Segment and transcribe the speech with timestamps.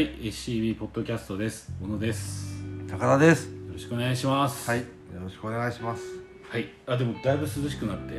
[0.00, 1.70] はい、SCB ポッドキャストです。
[1.78, 2.64] 小野です。
[2.88, 4.70] 高田ですよろしくお願いします。
[4.70, 4.86] はいよ
[5.22, 6.02] ろしくお願いします
[6.48, 6.70] はい。
[6.86, 8.14] あ、でもだいぶ涼しくなって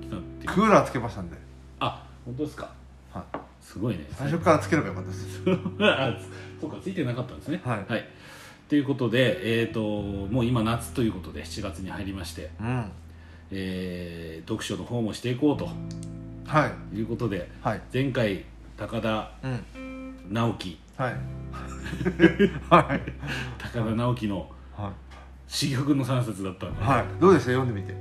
[0.00, 0.48] きたっていう。
[0.54, 1.36] クーラーつけましたんで、
[1.80, 2.72] あ、本当ですか？
[3.12, 4.06] はい、すごいね。
[4.12, 7.60] 最初からつければよかったです そうか、ついてなかったんですね。
[7.62, 8.08] はいはい。
[8.70, 12.90] ということで、えっ、と、もう今夏ということで7月に入りまして、うん
[13.50, 15.68] えー読書の方もしていこうと
[16.46, 18.46] はいいうことで、はい前回
[18.78, 21.14] 高田うん直樹、はい。
[22.68, 23.00] はい。
[23.58, 24.92] 高田直樹のは
[25.48, 27.04] 珠玉の3冊だったんで、いはい。
[27.20, 27.52] どうでした？
[27.52, 27.94] 読んでみて。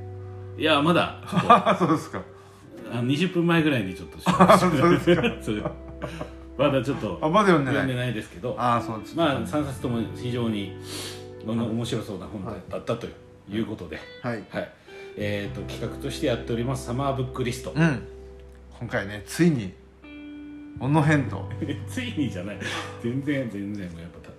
[0.58, 1.22] いやまだ
[1.78, 2.22] そうですか。
[2.92, 5.00] あの20分前ぐらいにちょっと調 そうで
[5.44, 5.72] すか。
[6.58, 7.82] まだちょっとあまだ読んでない。
[7.82, 8.56] 読んでないですけど。
[8.58, 10.76] ああそうですまあ3冊とも非常に
[11.46, 13.08] 面白そうな本はいだったと
[13.48, 14.44] いうことで、はい。
[14.50, 14.72] はい。
[15.18, 17.74] えー、と企画としてやっておりますサマーブックリスト。
[17.76, 18.08] うん。
[18.80, 19.74] 今回ねついに
[20.80, 21.50] 小野編と。
[21.88, 22.60] ついにじゃない。
[23.02, 24.30] 全然全然もうやっぱ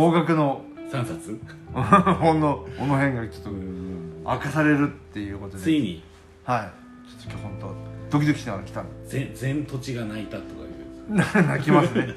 [0.00, 0.64] 驚愕の。
[0.90, 1.40] 3冊？
[1.72, 4.22] 本の小野編がちょっとうん。
[4.24, 5.62] 明かされるっていうことで。
[5.62, 6.02] ついに？
[6.44, 6.70] は
[7.06, 7.10] い。
[7.10, 7.74] ちょっと今日本
[8.10, 11.46] 当ドキドキしながら来た全全土地が泣いたとかいう。
[11.48, 12.14] 泣きますね。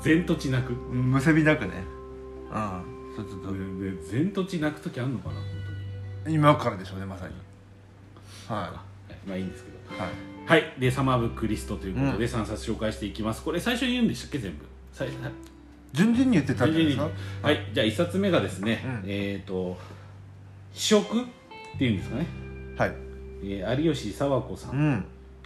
[0.00, 0.72] 全土地泣く？
[0.72, 1.72] むせびなくね。
[2.50, 3.16] うん。
[3.16, 3.52] ちょっと。
[3.52, 5.34] で全土地泣く時あんのかな
[6.24, 7.34] 本今からでしょうねまさに。
[8.48, 8.72] は
[9.08, 9.96] 当にまあいいんですけど。
[9.96, 14.38] いはいはい、でサマーブックリストということで3冊紹介していきます、これ最初に言うんでしたっけ？
[14.38, 14.64] 全部。
[15.92, 17.08] 順々に言ってたんですか？
[17.42, 17.58] はい。
[17.74, 19.10] じゃあ1冊目がですね、うん。
[19.10, 19.76] えっ、と
[20.72, 21.24] 「非食」っ
[21.78, 22.26] ていうんですかね、
[22.76, 22.92] はい。
[23.42, 25.04] えー有吉佐和子さん、うん。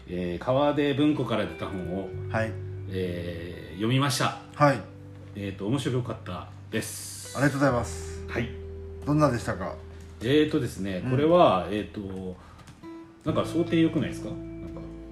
[0.08, 2.52] えー川出文庫から出た本を、はい。
[2.90, 4.38] えー読みました。
[4.54, 4.78] はい。
[5.34, 7.36] えっ、と面白かったです。
[7.38, 8.26] ありがとうございます。
[8.28, 8.48] はい。
[9.06, 9.74] どんなでしたか？
[10.22, 12.36] えーとですねこれは、えっ、と
[13.24, 14.30] なんか想定良くないですか？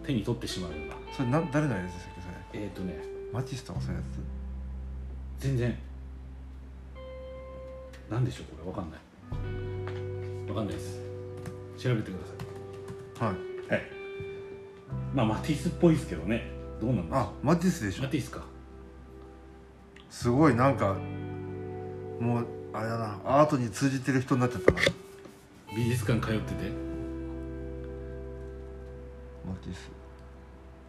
[0.09, 0.95] 手に取ってしまうような。
[1.15, 2.65] それな誰のやつでしたっけそれ？
[2.65, 2.99] えっ、とね。
[3.31, 4.05] マティスとかそういうや
[5.39, 5.79] 全然。
[8.11, 8.71] なんでしょうこれ。
[8.71, 10.49] わかんない。
[10.49, 10.99] わかんないです。
[11.77, 12.21] 調べてくだ
[13.19, 13.35] つはい。
[13.69, 13.77] さい。
[13.77, 13.83] はい。
[15.15, 16.51] まあマティスっぽいですけどね。
[16.81, 18.05] どうなんあマティスでしょ。
[18.05, 18.47] うマティスか。
[20.09, 20.95] すごいなんか
[22.19, 23.21] もうあれだな。
[23.27, 24.79] アートに通じてる人になっちゃったな。
[25.77, 26.71] 美術館通ってて。
[29.47, 29.98] マティス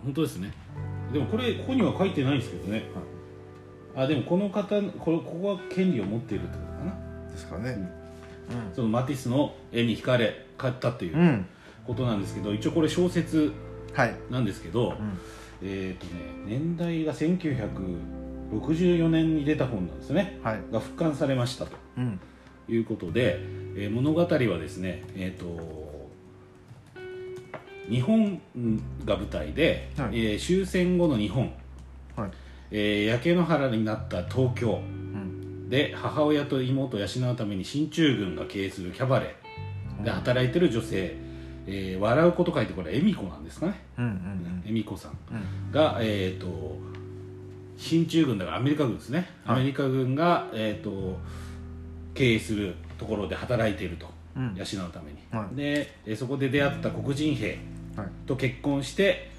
[0.03, 0.51] 本当ですね。
[1.13, 2.83] でもこれここには書いてないんですけどね、
[3.95, 7.31] あでもこの方これここは権利を持っているってことかな。
[7.31, 7.91] ですかね。
[8.73, 11.45] そのマティスの絵に惹かれ買ったっていううん、うん、
[11.85, 13.53] ことなんですけど一応これ小説
[13.93, 15.17] はい、なんですけど、うん、
[15.63, 20.39] えっ、とね年代が1964年に出た本なんですね。
[20.43, 20.61] はい。
[20.71, 22.19] が復刊されましたとうん。
[22.67, 23.39] いうことで、
[23.75, 25.88] えー物語はですねえっ、と
[27.89, 28.39] 日本
[29.05, 30.09] が舞台で、はい。
[30.13, 31.51] えー終戦後の日本、
[32.15, 32.29] はい。
[32.71, 35.69] えー焼け野原になった東京うん。
[35.69, 41.15] で母親と妹を養うために進駐軍が経営するキャバレーで働いてる女性、
[41.67, 43.81] えー笑うこと書いてこれ恵美子なんですかね。
[43.97, 45.11] うんうん恵美子さん。
[45.11, 45.71] うん。
[45.71, 46.77] が、えー、と
[47.77, 49.55] 進駐軍だからアメリカ軍ですね、はい。
[49.57, 51.17] アメリカ軍が、えー、と
[52.13, 54.53] 経営するところで働いていると、うん。
[54.55, 55.55] 養うために、はい。
[55.55, 57.47] でえーそこで出会った黒人兵。
[57.47, 57.59] はい
[58.25, 59.29] と結婚して、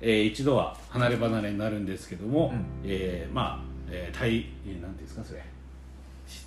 [0.00, 2.64] えー一度は離れ離れになるんですけども、うん。
[2.84, 5.40] えーまあ、えー、対、えーなんていうんですかそれ。
[6.26, 6.44] し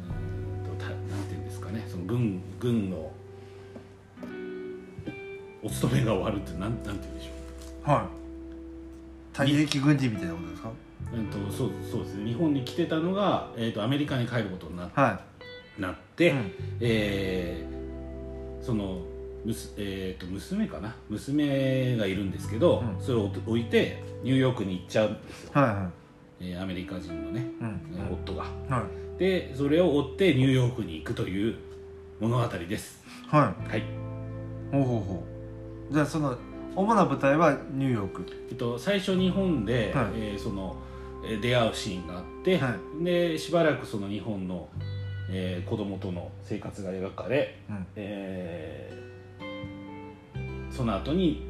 [0.00, 3.10] うーんとたなんていうんですかねその軍軍の
[5.62, 7.30] お勤めが終わるってなんなんて言うんでしょ
[7.86, 7.90] う。
[7.90, 8.08] は
[9.44, 9.48] い。
[9.52, 10.70] 退役軍人みたいなことですか？
[11.14, 12.26] うんとそうそうですね。
[12.26, 15.20] 日本に来てたのが、えー、とアメリカに帰ることになは
[15.78, 16.52] なって、うん。
[16.80, 19.00] えーその
[19.46, 20.94] むす、えー、と娘かな？
[21.08, 23.00] 娘がいるんですけど、うん。
[23.00, 25.68] それを置いてニューヨークに行っちゃうんですよ、いはい。
[25.68, 25.90] は
[26.40, 27.80] えーアメリカ人のね、いうん。
[28.12, 28.42] 夫が。
[28.68, 28.84] は
[29.16, 29.20] い。
[29.20, 31.54] でそれを追ってニューヨークに行くという
[32.20, 33.02] 物語です。
[33.28, 33.70] はい。
[33.70, 33.82] はい、
[34.72, 35.24] ほうほうほ
[35.90, 35.94] う。
[35.94, 36.36] じゃあその
[36.74, 38.26] 主な舞台はニューヨーク。
[38.50, 40.06] えっと、最初日本で、はい。
[40.16, 40.76] えーその
[41.24, 44.68] えー出会うシーンがあって、はでしばらくその日本の、
[45.30, 47.86] えー子供との生活が描かれ、うん。
[47.94, 49.05] えー
[50.76, 51.46] その後に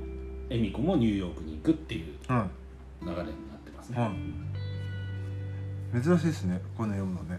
[0.49, 2.47] 恵美子もニューヨークに行くっていうは
[3.03, 3.27] 流れになっ
[3.65, 4.11] てますね、いは
[6.01, 6.03] い。
[6.03, 7.39] 珍しいですねこの読むのね。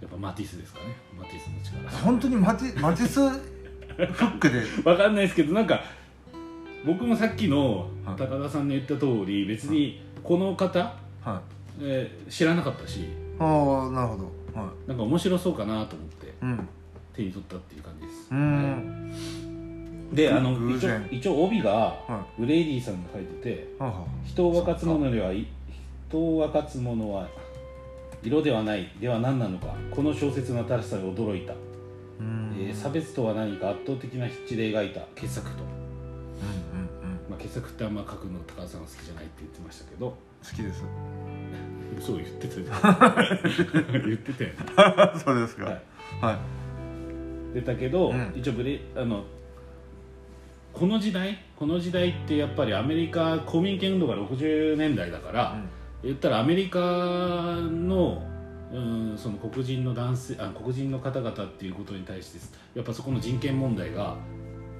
[0.00, 0.96] やっぱマティスですかね。
[1.18, 1.90] マティスの力。
[2.04, 3.36] 本当にマテ マティスフ
[3.96, 4.62] ックで。
[4.84, 5.80] わかんないですけどなんか
[6.86, 8.16] 僕もさっきのはい。
[8.16, 10.78] 高田さんの言った通り別にこの方、
[11.22, 11.42] は
[11.80, 11.82] い。
[11.82, 13.06] えー知らなかったし
[13.38, 14.60] ああなるほど。
[14.60, 16.68] はなんか面白そうかなと思っていうん。
[17.14, 18.28] 手に取ったっていう感じです。
[18.30, 19.12] うーん
[20.12, 21.08] であの一応偶然。
[21.10, 25.46] 一応帯がはグレイディさんが書いててはあは人を分かつものではい
[26.12, 27.28] を分かつ者は
[28.22, 31.52] 色ではないでは何なのかこの小説の新しさに驚いた、
[32.20, 32.56] うん。
[32.58, 35.66] えー差別とは何か圧倒的な筆致で描いた傑作と、う
[36.76, 37.18] んうんうん。
[37.30, 40.06] まあ、傑作ってあんま書くの高田さんが好きじゃないって言ってましたけど。
[40.06, 40.16] 好
[40.56, 40.84] きです。
[42.00, 42.66] そう言ってたよ。
[44.06, 45.18] 言ってたよね。
[45.24, 45.64] そうですか。
[45.64, 45.80] はい。
[46.20, 46.32] は
[47.52, 47.54] い。
[47.54, 48.32] 出たけど、うん。
[48.36, 49.24] 一応ブレあの
[50.78, 55.60] この時代この時代ってやっぱりアメリカ公民権運動が60年代だから、
[56.04, 58.22] 言ったらアメリカの
[58.72, 62.38] うんその黒人の男性あ黒人の方々っていうことに対して
[62.76, 64.16] やっぱそこの人権問題が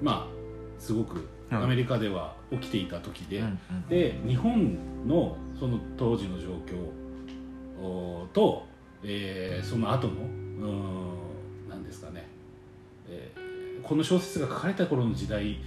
[0.01, 1.63] まあすごくうん。
[1.63, 3.87] アメリカでは起きていた時で、うんうん。
[3.89, 8.65] で日本のその当時の状況おと、
[9.03, 10.25] えーその後のう
[11.67, 12.25] んなんですかね、
[13.09, 13.49] えー
[13.81, 15.57] この小説が書かれた頃の時代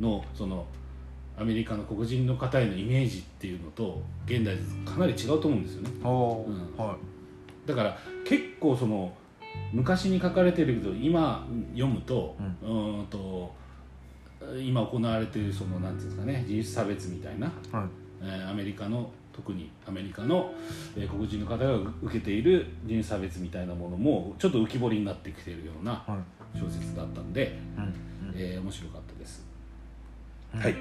[0.00, 0.66] のその
[1.38, 5.90] アメリカの黒人の方へのイメージっていうのと現代かなり違うと思うんですよね。
[6.02, 6.08] うん。
[6.76, 6.96] は
[7.66, 9.12] だから結構その
[9.72, 13.52] 昔に書かれてるけど今読むと,、うーんと
[14.62, 17.86] 今行われているそのなんていうんですかね人種差別みたいな、いはい。
[18.22, 20.54] えーアメリカの特にアメリカの、
[20.96, 26.16] えー黒人の方が受けている人種差別みたいなものもちょっと浮き彫りになってきているようなは
[26.54, 26.58] い。
[26.58, 27.94] 小説だったんで、うんうん。
[28.36, 29.05] えー面白かった
[30.58, 30.74] はい。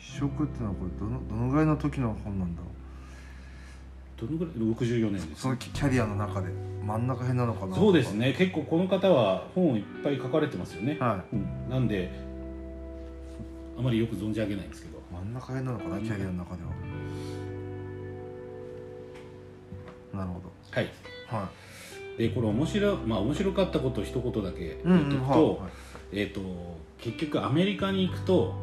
[0.00, 2.68] 試食ってのはこれどのどのぐらいの時の本なんだろ
[4.24, 4.26] う？
[4.26, 6.48] どのぐらい？64年ですそのキャリアの中で
[6.84, 7.76] 真ん中辺なのかな？
[7.76, 8.34] そうですね。
[8.36, 11.68] 結構この方は本をいっぱい書かれてますよね、はうん。
[11.70, 12.10] なんで
[13.78, 14.98] あまりよく存じ上げないんですけど。
[14.98, 15.98] い真ん中辺なのかな？
[16.00, 16.70] キャリアの中では。
[20.12, 20.40] なるほ
[20.72, 20.90] はい。
[21.30, 21.48] どは
[22.18, 25.70] でこれ面白,、まあ、面白かったことを一言だけい言っておくと,、はい
[26.12, 26.40] えー、と
[26.98, 28.54] 結局アメリカに行くと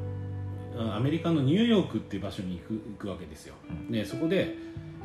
[0.78, 3.92] あアメリカのニューヨークっていう場所に行く行くわけですよ、うん。
[3.92, 4.56] でそこで、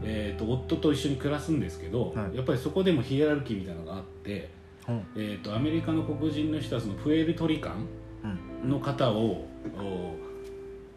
[0.02, 2.36] えー、と夫と一緒に暮らすんですけど、はい。
[2.36, 4.50] やっぱりそこでもヒエラルキーみたいなのがあって、
[4.88, 5.06] うん。
[5.16, 7.86] えー、とアメリカの黒人の人はそのプエルトリカン
[8.62, 8.70] うん。
[8.70, 9.46] の方を
[9.78, 10.16] お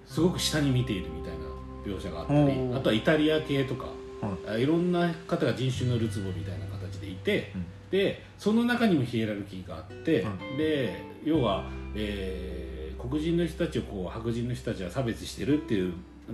[0.06, 1.46] すごく下に見ているみたいな
[1.84, 3.86] 描写があったりあとはイタリア系とか、
[4.22, 4.56] はい。
[4.56, 10.58] あいろんな方が人種のるつぼみたいな形でいて、うんでその中にもヒエラルキーがあって、うん。
[10.58, 11.66] で要は、
[11.96, 12.76] えー
[13.08, 15.94] 黒人の人たちをこう白人の人たちは差別してるっていう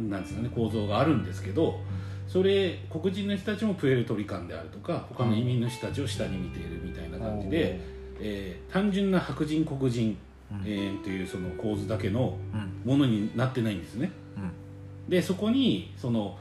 [0.10, 1.82] なんですかね構造があるんですけど、
[2.30, 7.82] それ黒人の人たちもプエルトリカンであるとか他の移民の人たちを下に見ているみたいな感じで、
[8.22, 10.18] えー単純な白人黒人、
[10.50, 12.90] うんえーというその構図だけのうん。
[12.90, 14.12] ものになってないんですね。
[14.38, 15.10] うん。
[15.10, 16.38] でそこにその、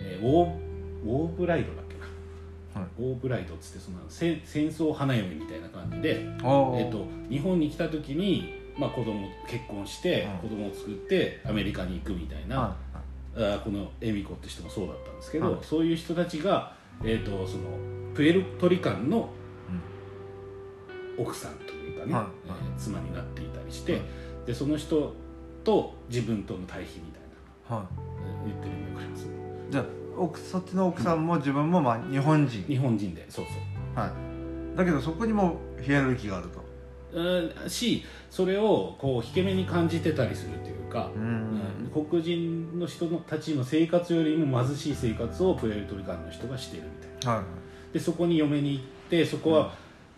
[0.00, 0.66] えーウォー
[1.04, 1.82] ウォーブライドだ
[2.82, 3.10] っけな、はい。
[3.10, 12.76] ウォーブライドっつってそのせ戦争花嫁みたいな感じで、えー、と日本に来た時に、まあ、子供結婚して、うん子供を作ってアメリカに行くみたいな、は
[13.34, 15.60] あーこの恵美子って人もそうだったんですけど、はい。
[15.62, 17.64] そういう人たちが、えー、とその
[18.14, 19.30] プエルトリカンの
[21.18, 22.24] 奥さんというかね、はい。
[22.48, 24.02] えー妻になっていたりして、はい。
[24.46, 25.14] でその人
[25.64, 27.26] と自分との対比みたいな。
[27.68, 29.28] 言ってる意味わかりますい
[29.70, 29.84] じゃあ
[30.16, 32.64] 奥そっちの奥さんも自分もまあ日本人。
[32.64, 33.98] 日本人でそうそう。
[33.98, 34.76] はい。
[34.76, 36.64] だけどそこにもヒエラルキーがあると。
[37.12, 42.06] うんしそれをこう引け目に感じてたりするというか、ううん。
[42.08, 47.38] 黒人の人のたちの生活よりも貧しい生活をプエルトリカンの人がしているみたいな。
[47.38, 47.94] はい。
[47.94, 49.74] でそこに嫁に行ってそこは、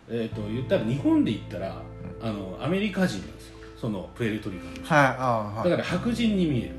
[0.08, 1.82] えー、と言ったら日本で言ったら、
[2.20, 3.58] あのアメリカ人なんですよ。
[3.76, 5.04] そのプエルトリカンの人、はい。
[5.04, 5.70] はい。
[5.70, 6.70] だから白人に見える。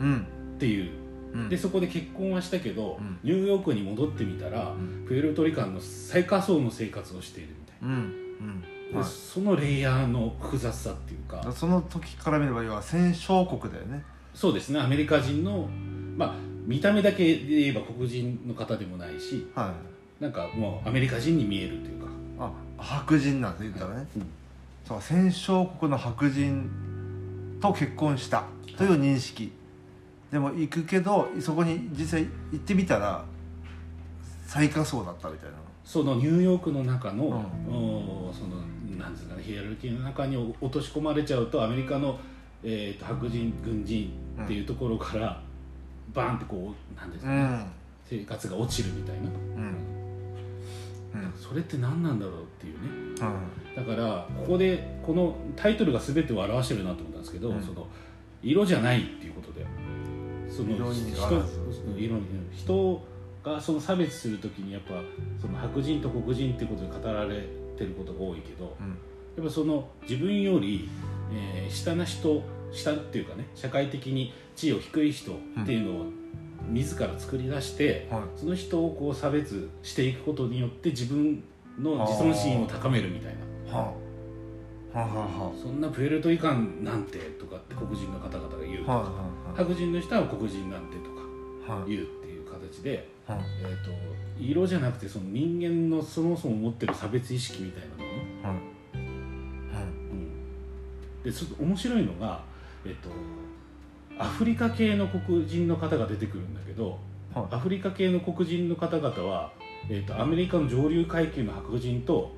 [0.00, 0.26] うん。
[0.56, 1.03] っていううん
[1.48, 3.18] でそこで結婚はしたけど、うん。
[3.22, 5.04] ニューヨークに戻ってみたら、ん。
[5.06, 9.00] プエルトリカンの最下層の生活をしているみたいな。
[9.00, 9.10] はい。
[9.10, 11.52] そのレイヤーの複雑さっていうか。
[11.52, 14.04] その時から見れば要は戦勝国だよね。
[14.32, 14.80] そうですね。
[14.80, 15.68] アメリカ人の
[16.16, 16.34] まあ
[16.66, 19.74] 見た目だけで言えば黒人の方でもないしは
[20.20, 20.22] い。
[20.22, 22.06] なんかもうアメリカ人に見えるというか、
[22.38, 24.06] あ白人なんです言ったらね。
[24.16, 24.26] うん。
[24.86, 26.70] そう戦勝国の白人
[27.60, 28.44] と結婚した
[28.76, 29.52] という認識
[30.30, 33.24] でも行くけどそこに実際行ってみたら
[34.46, 35.56] 最下層だったみたいな。
[35.84, 37.74] そのニューヨークの中の,、うん。
[38.28, 38.56] おその
[38.96, 42.18] なんですかねヒエラルキーの中に落とし込まれちゃうとアメリカの、
[42.62, 44.10] えー、と白人軍人
[44.42, 45.42] っていうところから、
[46.14, 47.66] バーンってこうなんですかね、うん。
[48.06, 49.26] 生活が落ちるみたいな、う
[51.20, 51.22] ん。
[51.22, 51.32] うん。
[51.36, 52.88] それって何なんだろうっていうね。
[53.76, 53.86] うん。
[53.86, 57.62] だからここでこのタイトルが全てを表してるなと思ったんですけど、うん。
[57.62, 57.86] その
[58.42, 59.66] 色じゃないっていうことで
[60.54, 61.12] その色に
[62.04, 63.02] 色に人
[63.42, 64.94] がその差別する時にやっぱ
[65.40, 67.46] その白人と黒人っていうことで語られ
[67.76, 68.88] てることが多いけどうん。
[69.36, 70.88] やっぱその自分より、
[71.32, 72.42] えー下な人
[72.72, 76.06] 下っていうかね社会的に地位を低い人っていうのを、
[76.70, 78.22] 自ら作り出してはい。
[78.36, 81.42] その人をこう差別していくことによって自分
[81.80, 83.34] の自尊心を高めるみたい
[83.70, 83.76] な。
[83.76, 83.92] は
[84.94, 84.98] あ。
[84.98, 89.04] はあはそんなプエルトリカンなんてとかって黒人の方々が言う、あはあは
[89.56, 91.20] 白人の人は黒人なんてとか
[91.86, 93.90] 言うっていう形で、はえー、と
[94.38, 98.08] 色じゃなくてその人間のそもそも持ってる差別意識みたいなもの、
[98.44, 98.54] あは
[98.94, 102.42] うん、でそ面白いのが、
[102.84, 103.08] えっと
[104.16, 107.00] アフリカ系の黒人の方が出てくるんだけど
[107.34, 109.52] あはアフリカ系の黒人の方々は、
[109.88, 112.32] えっとアメリカの上流階級の白人と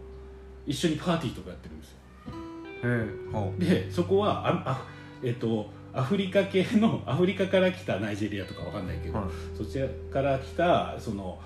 [0.66, 1.96] 一緒にパーティーとかやってるんですよ。
[2.84, 4.86] ええはでそこはああ、
[5.22, 9.30] えっとアフリカ系の アフリカから来たナイジェリアとかわかんないけど、あはい。
[9.56, 11.38] そちらから来たその、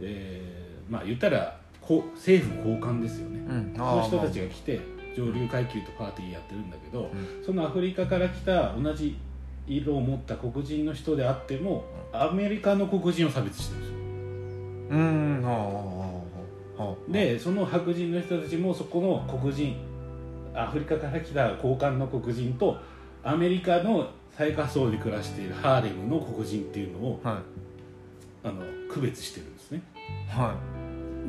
[0.00, 3.38] えーまあ言ったらこう政府高官ですよね。
[3.38, 3.72] うん。
[3.74, 4.80] その人たちが来て
[5.16, 7.10] 上流階級とパーティーやってるんだけど、
[7.44, 9.16] そのアフリカから来た同じ
[9.66, 13.96] 色を持った黒人の人であってもアメリカの黒人を差別してるんですよ。
[14.90, 15.24] うん。
[17.08, 19.76] でその白人の人たちもそこの黒人
[20.54, 22.76] アフリカから来た高官の黒人と
[23.24, 27.36] アメリカの最下層で暮らしているハーレムの黒人っていうのをはい。
[28.46, 28.62] あの
[28.92, 29.80] 区別してるんですね。
[30.28, 30.54] は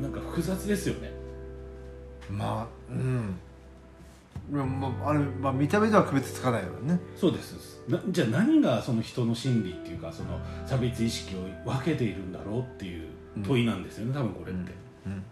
[0.01, 1.09] なんか複雑ですよね。
[2.29, 3.37] いまあうん。
[4.51, 6.99] まああれ、まあ、見た目では区別つかないよね。
[7.15, 7.81] そうです。
[7.87, 13.07] なじゃあ何がその人の心理っていうかその差別意識を分けているんだろうっていう
[13.47, 14.73] 問いなんですよね、多分これって、
[15.05, 15.23] うん。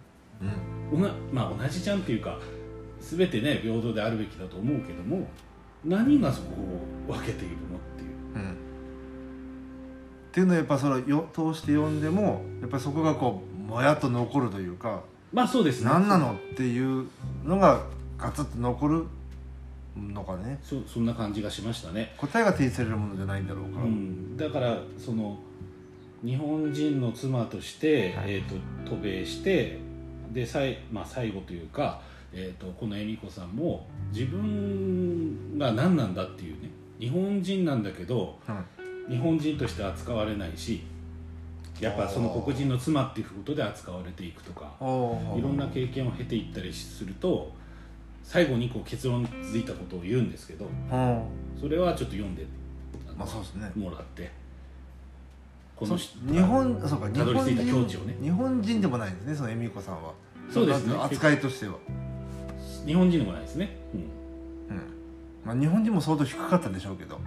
[0.94, 1.00] うん。
[1.00, 2.40] おなまあ同じじゃんっていうか
[3.02, 5.28] 全てね平等であるべきだと思うけども
[5.86, 6.48] 何がそこ
[7.10, 8.46] を分けているのっていう。
[8.46, 8.56] うんっ
[10.34, 15.92] ていうのはやっぱそれをよ通して読んでもやっぱりそこがこうもやっと残るというかまあそうですね。
[15.92, 17.08] 何なのっていう
[17.46, 17.84] のが
[18.18, 19.06] ガツッと残る
[19.96, 20.60] のかね。
[20.64, 25.38] そそんな感じがしましたね、答えが提示されるものじゃないんだろううか、ん、だからその
[26.24, 28.34] 日本人の妻として、はい。
[28.36, 28.56] えー、と
[28.90, 29.80] 渡米して
[30.32, 35.13] でさい、まあ、最後というか、えー、とこの恵美子さんも自分
[35.58, 36.70] が何なんだっていうね。
[37.00, 38.40] 日本人なんだけど
[39.10, 40.84] 日本人として扱われないし
[41.80, 47.52] やっぱその黒人の妻っていうことで扱われていくとかおいろんな経験を経ていったりすると
[48.24, 51.24] 最後にこう結論づいたことを言うんですけどうん
[51.60, 52.46] それはちょっと読んで
[53.18, 53.72] まあそうですね。
[53.76, 54.32] もらって
[55.76, 58.16] こその人日本そうか日たどり着いた境地をね。
[58.22, 60.14] 日本人でもないんですねその恵美子さんは。
[60.52, 60.96] そうですね。
[60.96, 61.76] 扱いとしては、
[62.86, 64.23] 日本人でもないですね、うん、うん
[65.46, 67.20] まあ、日本人も相当低かったでしょうけど。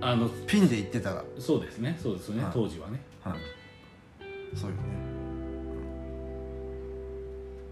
[0.00, 1.98] あのピンで言ってたら、そうですね。
[2.00, 2.52] そうですね、はい。
[2.52, 3.00] 当時はね。
[3.22, 3.38] はい、
[4.56, 4.82] そうよね、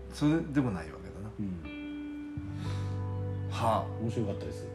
[0.09, 0.15] うん。
[0.15, 1.31] それでもないわけだな。
[1.39, 1.77] うん。
[3.51, 4.67] は面白かったです。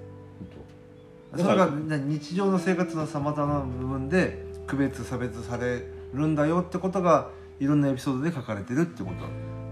[1.34, 9.26] あそれがな日常の生活のさまざまな部分で区別差別されるんだよってことがいろんなエピソードで書かれてるってこと。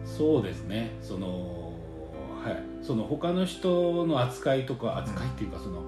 [0.06, 0.98] そうですね。
[1.01, 1.58] そのはい
[2.81, 5.83] その他の人の扱いとか扱いっていうか、その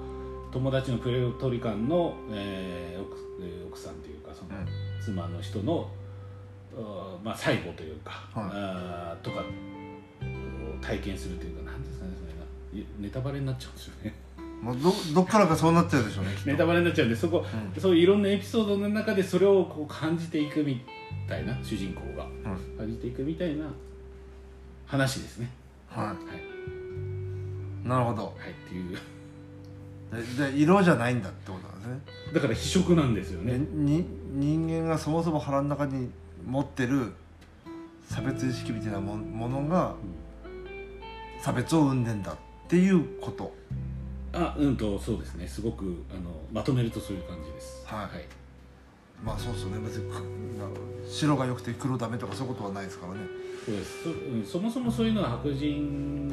[0.51, 4.50] 友達のプレルトリカンの、えー奥えー奥さんというかその、
[5.03, 5.89] 妻の人の、
[7.24, 8.50] まあ、最後というか、はい。
[8.53, 9.43] あーとかを
[10.81, 12.89] 体験するというか何ですかねそれが。
[13.00, 14.13] ネタバレになっちゃうんですよね。
[14.62, 17.43] もうどどっからかそうなっちゃうでしょうねネタバレになっちゃうんでそこ、
[17.75, 17.81] うん。
[17.81, 20.81] そういろんなエピソードの中でそれをこう感じていくみ
[21.27, 22.77] たいな主人公がうん。
[22.77, 23.65] 感じていくみたいな
[24.86, 25.50] 話ですね。
[25.89, 26.17] ははい、い
[27.83, 28.25] なるほど。
[28.25, 28.97] はい、っていう。
[30.11, 32.33] でで色じゃないんだってことなんですね。
[32.33, 36.09] だから非色なんですよでねに人間がそもそも腹の中に
[36.45, 37.13] 持ってる
[38.09, 39.95] 差別意識みたいなもものが
[41.41, 42.35] 差別を生んでんだっ
[42.67, 43.53] ていうこと。
[44.33, 45.47] あうんとそうですね。
[45.47, 47.83] すごくあのまとめるとそういう感じです。
[47.85, 48.00] はい。
[48.01, 48.09] はい。
[49.23, 49.79] まあそうですよね。
[49.79, 50.11] 別に
[51.09, 53.19] 白が良くて黒ダメとかそういうことはないですからね。
[53.65, 54.03] そうです。
[54.03, 56.29] そ,、うん、そもそもそういうのは白人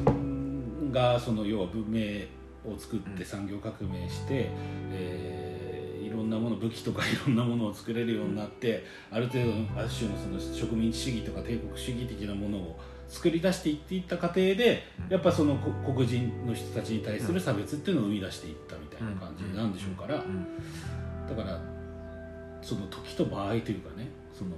[0.90, 2.26] がその要は文明
[2.71, 4.50] を作って産業革命して、
[4.92, 5.68] えー
[6.09, 15.12] いろんなもの武器とかいろんなものを作れるようになってある程度のある種のその植民地主義とか帝国主義的なものを作り出していっていった過程でうん。
[15.12, 20.47] やっぱそのこ黒人の人たちに対する差別っていうのを生み出していったみたいな感じなんでしょうからうん。
[21.28, 21.61] だから
[22.62, 24.50] その時と場合というかねその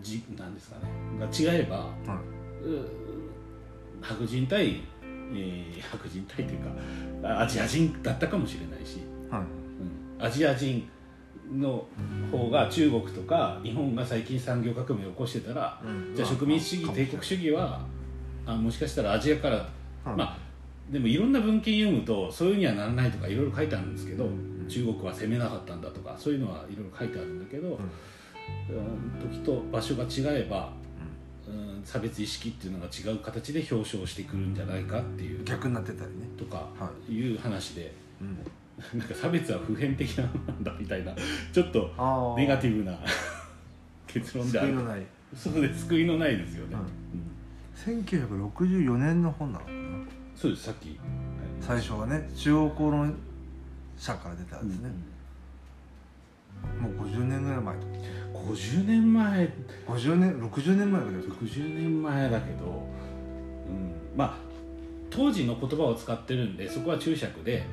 [0.00, 0.84] じなんですかね
[1.18, 1.88] が違えば、
[4.02, 4.82] 白人対、
[5.34, 8.98] えー白人対というかあアジア人だったかもしれないし、
[9.30, 9.42] はい。
[10.18, 10.88] うん、アジア人
[11.50, 11.86] の
[12.30, 16.14] 方が中国とか日本が最近産業革命を起こしてたらうん。
[16.14, 17.80] じゃあ植民地主義帝国主義は
[18.46, 20.16] あもしかしたらアジアからはい。
[20.16, 20.38] まあ
[20.90, 24.26] でもいろんな文献読むとそういうにはならないとかいろいろ書いてあるんですけど、
[24.68, 27.78] 中国は攻めなかったんだとかそういうのはいろいろ書いてあるんだけど、うん
[29.20, 30.72] 時と場所が違えば、
[31.48, 35.44] うん、差別意識っていうのが違う形で表彰してくるんじゃないかっていう。
[35.44, 36.28] 逆になってたりね。
[36.36, 36.68] とか
[37.08, 37.32] い。
[37.32, 37.94] う話で、
[38.94, 41.14] なんか差別は普遍的なものなんだみたいな。
[41.52, 42.98] ちょっとネガティブな
[44.06, 44.68] 結論である。
[44.68, 45.06] 救いのない。
[45.34, 46.76] そうで救いのないですよね、
[47.86, 49.78] うん、1964年の本なのかな。
[50.34, 50.64] そうです。
[50.64, 50.98] さっき、はい、
[51.60, 53.14] 最初はね中央公論
[53.96, 54.94] 社から出たんですね、うん、
[56.80, 57.86] もう50年ぐらい前と。
[58.34, 59.52] 50年前。
[59.86, 64.38] 50年60年前ぐらい60年前だけど、うん、まあ
[65.10, 67.64] 当時の言葉を使ってるんでそこは注釈で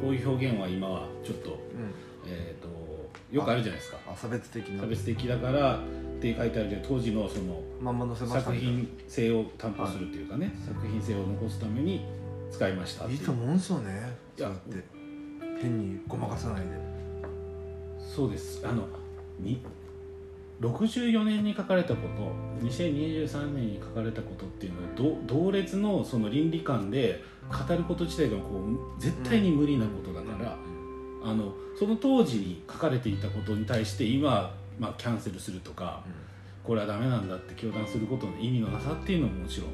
[0.00, 1.58] こういう表現は今はちょっと,、
[2.26, 2.68] えーと、
[3.32, 3.98] よくあるじゃないですか。
[4.16, 4.80] 差別的な。
[4.80, 5.82] 差別的だからっ
[6.20, 12.06] て書いてあるけど当時のその、まま作品性を担保するっていうかね、はい、作品性を残すために
[12.50, 14.12] 使いましたいいと思うんすよね。
[14.36, 14.96] そうやって。
[15.60, 16.85] 変にごまかさないで
[18.06, 18.66] そうです。
[18.66, 18.84] あの
[19.38, 19.60] に
[20.60, 28.60] 64年に書かれたこと2023年に書かれたことっていうのは同列のその倫理観で語ること自体がこ
[28.98, 30.56] う絶対に無理なことだから、
[31.22, 36.02] あのその当時に書かれていたことに対して今、まあ、キャンセルするとか、
[36.64, 39.70] これはダメなんだって教団することの意味のなさっていうのももちろん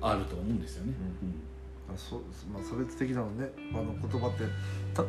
[0.00, 0.94] あると思うんですよね。
[1.90, 2.20] うん、そう
[2.52, 3.50] まあ、差別的なのね。
[3.72, 4.44] あの言葉って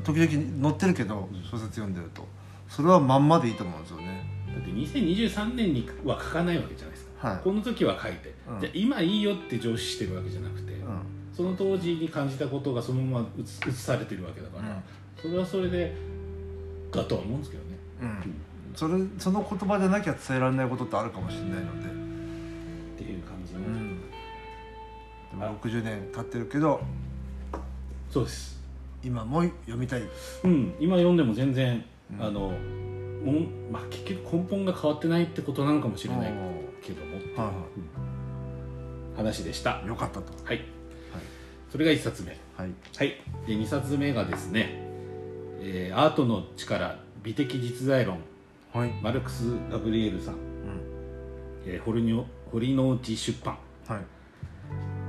[0.03, 2.27] 時々載ってるけど小説読んでると
[2.71, 4.23] それはまんまでいいと思うんですよね。
[4.47, 10.71] だって2023年には書かないわけじゃないですか、はい、この時は書いて、うん、じゃ今いいよって上司してるわけじゃなくて、
[11.35, 14.81] その当時に感じたことがそのまま映されてるわけだから、うん、
[15.21, 15.93] それはそれで
[16.91, 17.69] だとは思うんですけどね、
[18.01, 18.35] うん、
[18.73, 22.01] それその言葉じゃなきゃ伝えられないことってあるかもしれないので。
[23.01, 23.99] っていう感じの、うん、
[25.31, 26.81] でも60年経ってるけど
[28.11, 28.61] そうです。
[29.03, 30.03] 今も読みたい
[30.43, 30.75] うん。
[30.79, 31.84] 今読んでも全然、
[32.19, 32.52] あの
[33.24, 33.39] も
[33.71, 36.34] まあ、結局根本が変わってないってことなのかもしれない
[36.82, 37.52] けども、は
[39.15, 39.84] あ話でした。
[39.86, 40.34] よかったと。
[40.43, 40.62] はい。
[41.71, 42.38] それが1冊目。
[42.58, 43.15] はい、はい、
[43.47, 44.69] で2冊目がですね、
[45.60, 48.17] えー「アートの力美的実在論」
[48.74, 50.39] はい、マルクス・ガブリエルさん、うん。
[51.65, 53.58] えー、堀の堀之内出版。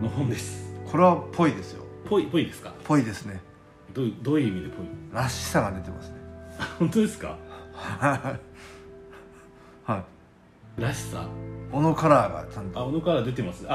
[0.01, 1.85] の本です、はい、これはぽいですよ。
[2.09, 2.75] ぽいぽいですか？
[2.85, 3.41] ぽいですね。
[3.95, 4.87] どうどういう意味でぽい？
[5.12, 6.17] らしさが出てますね
[6.79, 7.37] 本当ですか？
[7.75, 8.38] は
[10.79, 10.81] い。
[10.81, 11.27] らしさ？
[11.70, 12.81] 小野カラーがちゃんと。
[12.81, 13.64] あ小野カラー出てます。
[13.68, 13.75] あ、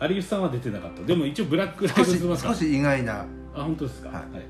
[0.00, 0.12] はい。
[0.12, 1.02] 有吉さんは出てなかった。
[1.02, 3.24] でも一応ブラックライブズマター少し意外な。
[3.54, 4.46] あ本当ですか、はい、はい、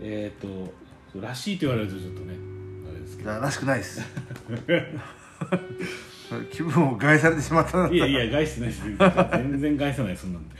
[0.00, 0.70] えっ、ー、
[1.14, 2.34] とらしいと言われるとちょっとね
[2.90, 3.30] あれですけど。
[3.30, 4.00] らしくないです。
[6.50, 8.82] 気分を害されてしまったいやいや害してないです。
[9.32, 10.54] 全然害さないそんなんで。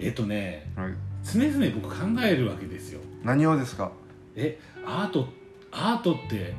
[0.00, 0.92] えっ、とね、はい、
[1.24, 3.00] 常々僕考えるわけですよ。
[3.22, 3.90] 何をですか？
[4.36, 5.28] えアート
[5.72, 6.54] アートって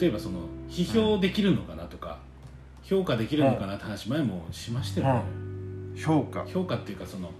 [0.00, 2.18] 例えばその批評できるのかなとか、
[2.82, 5.22] 評価できるのかなって話前もしましたよね、
[5.94, 6.44] うん、評価。
[6.46, 7.30] 評価っていうかその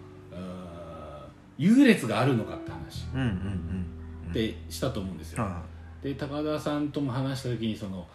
[1.58, 3.86] 優劣があるのかって話、うんうんうん
[4.30, 5.46] ってしたと思うんですよ、
[6.02, 8.06] で高田さんとも話した時にその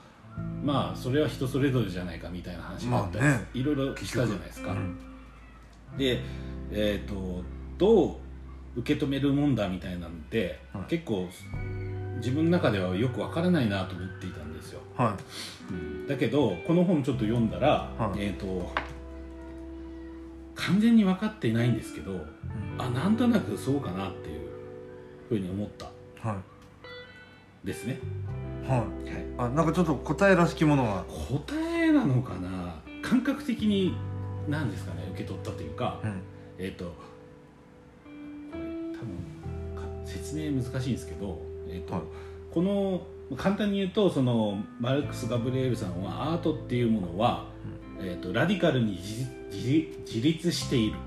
[0.63, 4.97] まあそれは人それぞれじゃないかみたいな話があったり、まあね、いろいろしたじゃないですか、うん、
[5.95, 6.19] で
[6.71, 7.43] えっ、ー、と
[7.77, 8.15] どう
[8.77, 11.27] 受け止めるもんだみたいなんで、はい、結構
[12.17, 15.17] 自分の中ではよくわからないなと思っていたんですよ、は
[15.69, 18.71] い、うん、だけどこの本ちょっと読んだら、はい、えっ、ー、と
[20.55, 22.21] 完全に分かっていないんですけど、うん、
[22.77, 24.49] あなんとなくそうかなっていう
[25.29, 25.85] ふうに思った、
[26.27, 26.35] は
[27.63, 27.99] い、ですね。
[28.67, 31.03] はい、はい、あなんかちょっと答えらしきものは？
[31.03, 32.75] 答えなのかな？
[33.01, 33.95] 感覚的に
[34.49, 36.21] 何ですかね受け取ったというか、うん、
[36.57, 36.93] えっ、ー、と
[38.99, 42.03] 多分説明難しいんですけどえーと、はい、
[42.51, 43.01] この
[43.35, 47.45] 簡単に言うとそのマルクス・ガブリエルさんはアートっていうものは、
[47.99, 48.99] うん、えーと、ラディカルに
[49.51, 50.97] 自立している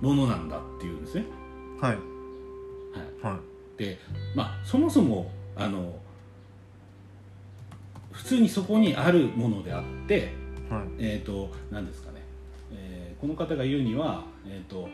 [0.00, 1.24] ものなんだっていうんですね。
[1.80, 3.34] はい、はい。
[3.34, 3.40] は
[3.76, 3.98] い、で
[4.34, 5.98] まあそもそもあの
[8.12, 10.32] 普通にそこにあるものであって、
[10.70, 12.22] はい、えっ、ー、と何ですかね、
[12.72, 14.88] えー、この方が言うには、えーと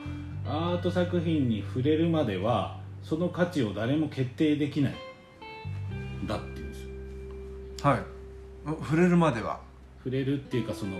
[0.47, 4.95] アート作品に触れるまではその価値を誰も決定できない。
[6.27, 7.91] だっていうんですよ。
[7.91, 8.01] はい。
[8.67, 9.61] 触れるまでは。
[9.99, 10.93] 触れるっていうかその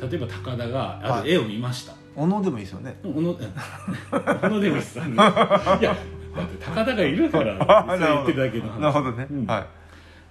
[0.00, 2.96] 例えば高田がある絵を見ました、小野でもいいですよね。
[3.02, 5.96] 小野小野でもいいですいや
[6.36, 8.80] だって高田がいるから それ言ってるだけの話。
[8.80, 9.12] なるほど。
[9.12, 9.66] ね、うん、はい。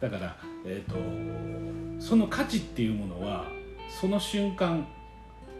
[0.01, 0.35] だから
[0.65, 3.45] えっ、ー、とその価値っていうものは
[3.89, 4.87] その瞬間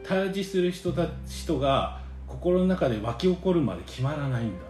[0.03, 4.66] 対峙する人た人が心の中で湧き起こるまで決まらないんだ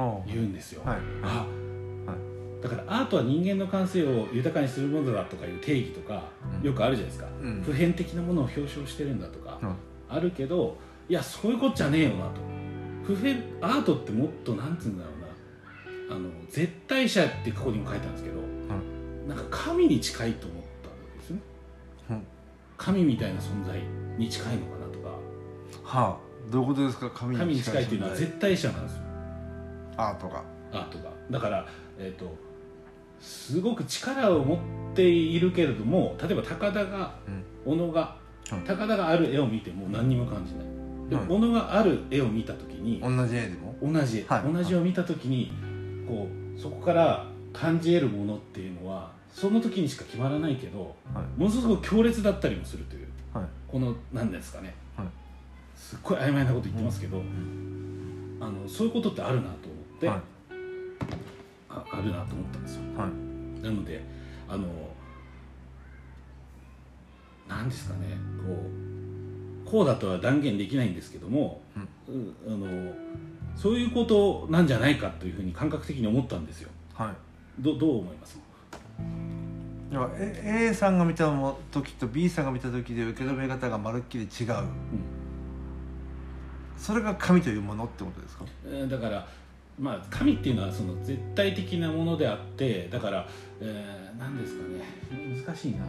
[0.00, 0.98] おう言うんですよ、はい。
[1.22, 1.26] あ
[2.06, 2.14] は
[2.62, 6.22] だからアートは人間の感性を豊かにするものだとかいう定義とか、
[6.60, 6.66] うん。
[6.66, 7.62] よくあるじゃないですか、うん。
[7.62, 9.74] 普遍的なものを表彰してるんだとか、うん。
[10.08, 10.76] あるけど
[11.08, 12.40] いやそういうことじゃねえよなと。
[13.04, 16.16] 普遍アートってもっとなんつうんだろうな。
[16.16, 18.40] あの絶対者ってここにも書いてあるんですけど、
[19.26, 21.40] なんか神に近いと思ったわけですね。
[22.10, 22.22] うん。
[22.76, 23.80] 神みたいな存在
[24.18, 25.08] に近いのかなとか。
[25.84, 27.10] はあどういうことですか？
[27.10, 29.02] 神神に近いっていうのは絶対者なんですよ。
[29.96, 30.42] アートが。
[30.72, 31.10] アートが。
[31.30, 31.66] だから、
[31.98, 32.34] えー、と
[33.20, 34.58] すごく力を持っ
[34.94, 37.14] ているけれども例えば高田が
[37.64, 38.16] 小野が、
[38.52, 38.60] うん。
[38.62, 40.64] 高田がある絵を見ても何にも感じない。
[41.10, 41.28] でもうん。
[41.28, 43.74] 小野がある絵を見た時に同じ絵でも？
[43.82, 44.52] 同じ絵、はい。
[44.52, 45.52] 同じ絵を見た時に
[46.08, 51.40] こうそこから感じ得るものっていうのはその時にしか決まらないけどはい。
[51.40, 53.08] ものすごく強烈だったりもするという。
[53.34, 53.44] はい。
[53.66, 54.76] この何ですかね、はい
[55.78, 57.22] すっごい曖昧なこと言ってますけど、
[58.40, 59.54] あのそういうことってあるなと思
[59.96, 60.20] って、はい。
[61.70, 62.82] ああるなと思ったんですよ。
[62.96, 63.62] はい。
[63.62, 64.04] なので
[64.48, 64.66] あの
[67.48, 68.52] 何ですかねこ
[69.66, 72.12] うこうだとは断言できないんですけども、う
[72.46, 72.66] あの
[73.54, 76.70] そういうことなんじゃないかというふうに感覚的に思ったんですよ。
[76.94, 77.62] はい。
[77.62, 78.38] どどう思います
[79.90, 81.24] ？A A さんが見た
[81.70, 84.28] 時と B さんが見た時で受け止め方がまるっきり違う、
[86.78, 88.44] それが神というものってことですか？
[88.66, 89.28] えーだから
[89.78, 93.28] まあ神っていうのはその絶対的なものであってだから、
[93.60, 94.80] えー、何ですかね。
[95.44, 95.84] 難しいな。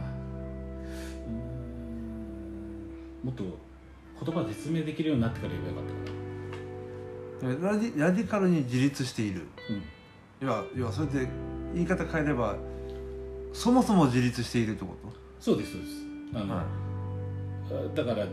[3.24, 3.44] もっと
[4.24, 5.84] 言葉で説明できるようになってから言えばよかっ
[7.60, 9.46] たかラディラディカルに自立している。
[9.68, 9.82] な、うん。
[10.40, 11.28] 要は要はそれで
[11.74, 12.56] 言い方変えれば
[13.52, 14.94] そもそも自立しているってこ
[15.40, 15.92] そうですそうです。
[16.34, 16.62] あの、
[17.68, 18.26] と、はい、あだから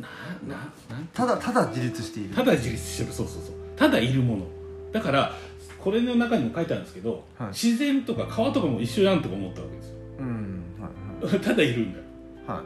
[0.00, 0.08] な
[0.56, 0.56] な
[0.88, 2.34] なんただただ自立している。
[2.34, 3.12] ただ自立してる。
[3.12, 3.54] そうそうそう。
[3.76, 4.46] ただいるもの。
[4.92, 5.34] だから
[5.82, 7.48] これの中にも書いてあるんですけど、はい。
[7.48, 9.94] 自然とか川とかも一緒やんとか思ったわけですよ。
[10.18, 10.88] うんは
[11.36, 12.04] い ただいるんだよ。
[12.46, 12.62] は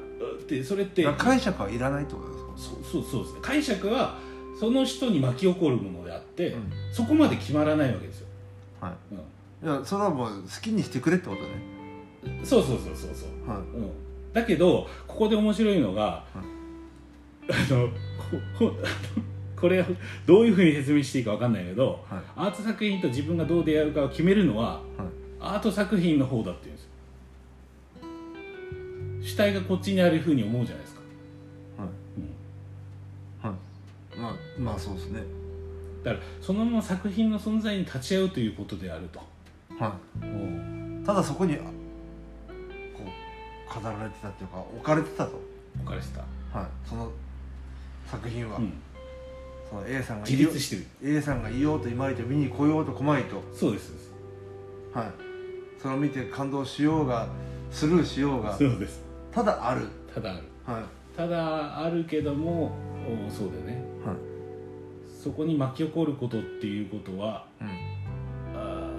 [0.47, 0.51] い。
[0.51, 2.79] でそれってはい解釈はいらないってことですか？
[2.85, 3.39] そうそうそうですね。
[3.43, 4.19] 解釈は
[4.59, 6.73] その人に巻き起こるものであって、うん。
[6.93, 8.27] そこまで決まらないわけですよ、
[8.81, 9.19] はうい
[9.67, 11.43] いやそれはもう好きにしてくれってこと
[12.31, 12.43] ね。
[12.43, 13.59] ん、そうそうそうそうそう、はい。
[13.59, 13.91] うん、
[14.33, 16.25] だけどここで面白いのが、
[17.51, 17.95] あのこ
[18.59, 18.77] こ
[19.61, 19.85] これ
[20.27, 22.23] どういうふうに説明していいか分かんないけどはい。
[22.37, 24.83] アート作品と自分がどう出会うかを決めるのははい。
[25.41, 26.89] アート作品の方だっていうんですよ。
[29.23, 31.01] 主体がこっちにあるふうに思うじゃないですか、
[31.79, 31.89] はい。
[33.47, 33.51] うん。
[33.51, 34.19] はい。
[34.19, 35.23] まあまあそうですね。
[36.03, 39.21] だからそのまま作品の存在に立ち会うということであると、
[39.79, 39.97] は
[41.03, 41.07] い。
[41.07, 41.65] ただそこにこ
[42.99, 45.41] う飾られてたっていうか置かれてたと。
[45.77, 46.21] 置かれてた、
[46.59, 46.69] はい。
[46.89, 47.11] その
[48.15, 48.73] 作品は、うん、
[49.69, 51.17] その A さんが自立してる。
[51.17, 53.43] A さんがいようといまいと見に来ようと来まいと。
[53.53, 54.13] そうです
[54.93, 55.07] はい。
[55.81, 57.27] それを見て感動しようが
[57.71, 59.03] スルーしようがそうです。
[59.33, 59.89] ただある。
[60.15, 60.43] ただある。
[60.65, 60.83] はい。
[61.17, 62.73] ただあるけども
[63.29, 63.85] おそうだよね。
[64.05, 64.17] はい。
[65.23, 67.69] そこに巻き起こることっていうことはうん。
[68.55, 68.91] あ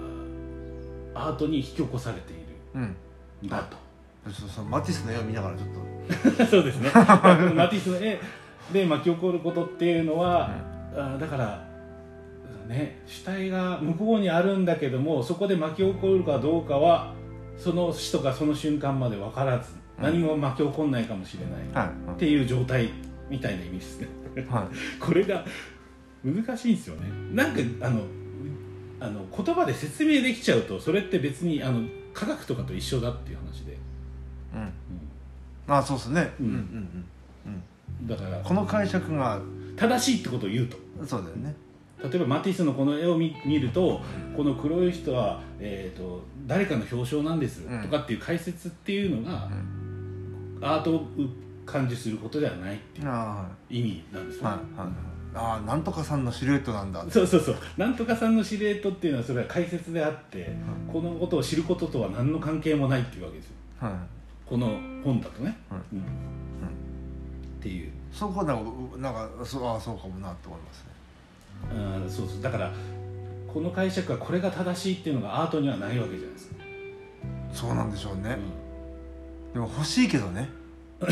[1.14, 2.36] ーアートに引き起こされてい
[2.74, 2.96] うん。
[3.42, 3.76] るんだと、
[4.30, 5.68] ちょっとそのマティスの絵を見ながらちょっ
[6.36, 6.44] と。
[6.46, 6.90] そうですね。
[6.94, 8.20] マティスの絵
[8.72, 10.50] で巻き起こることっていうのは、
[10.94, 11.66] あーだから
[12.66, 17.14] ね主体が向こうにあるんだけどもそこで巻き起こるかどうかは
[17.56, 20.04] その人がその瞬間まで分からず、うん。
[20.04, 22.12] 何も巻き起こんないかもしれない、はい。
[22.12, 22.90] っていう状態
[23.30, 24.08] みたいな意味ですね。
[24.48, 24.76] はい。
[25.00, 25.44] これが
[26.22, 27.02] 難しいんですよね。
[27.32, 28.02] なんかあの
[29.00, 33.76] あの言葉で説明できちゃうとそれって別にあの科学とかと一緒だっていう話で、
[34.54, 35.74] うん。
[35.74, 36.32] あそうですね。
[36.40, 36.60] うんうんうん。
[37.46, 37.62] うん
[38.02, 39.40] だからこの解釈が
[39.76, 40.76] 正しいってことを言うと。
[41.06, 41.54] そうだよね。
[42.02, 44.00] 例えばマティスのこの絵を見見ると
[44.36, 47.82] この黒い人は、えー、と誰かの表彰なんですうん。
[47.82, 49.48] とかっていう解説っていうのが、
[50.60, 51.06] アートを
[51.64, 54.88] 感受することではないっていうあ意味なんですよ、あはいはい。
[55.34, 57.04] ああなんとかさんのシルエットなんだ。
[57.10, 57.56] そうそうそう。
[57.76, 60.54] なんとかさんの司令塔っていうのはそれは解説であって、
[60.92, 63.52] このことを知ることとは何の関係もないっていうわけですよ。
[63.80, 63.92] はい。
[64.46, 64.68] この
[65.02, 66.02] 本だとね、はいうん
[67.66, 67.90] っていう。
[68.12, 70.90] そこなんかうなんかそうああそうかもなと思いますね。
[71.70, 72.42] あーそうそう。
[72.42, 72.72] だから
[73.52, 76.56] この解釈はこれが正しいっていうのがアートにはないわけじゃないですか、
[77.52, 78.38] そうなんでしょうね。
[79.52, 80.48] うでも欲しいけどね。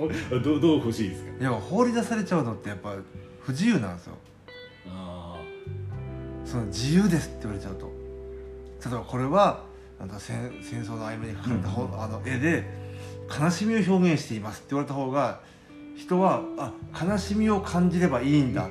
[0.00, 1.30] ん、どうどう欲しいですか？
[1.38, 2.94] いや放り出されちゃうのってやっぱ
[3.40, 4.14] 不自由なんですよ。
[4.88, 5.36] あ
[6.44, 7.86] その自由ですって言われちゃうと。
[7.86, 9.62] 例えばこれは
[9.98, 12.64] なんだ戦戦争の合間に描かれた本、あの絵で
[13.30, 15.40] 悲しみを表現していますって言われた方が
[15.96, 16.72] 人はあ
[17.04, 18.70] 悲しみを感じればいいんだっ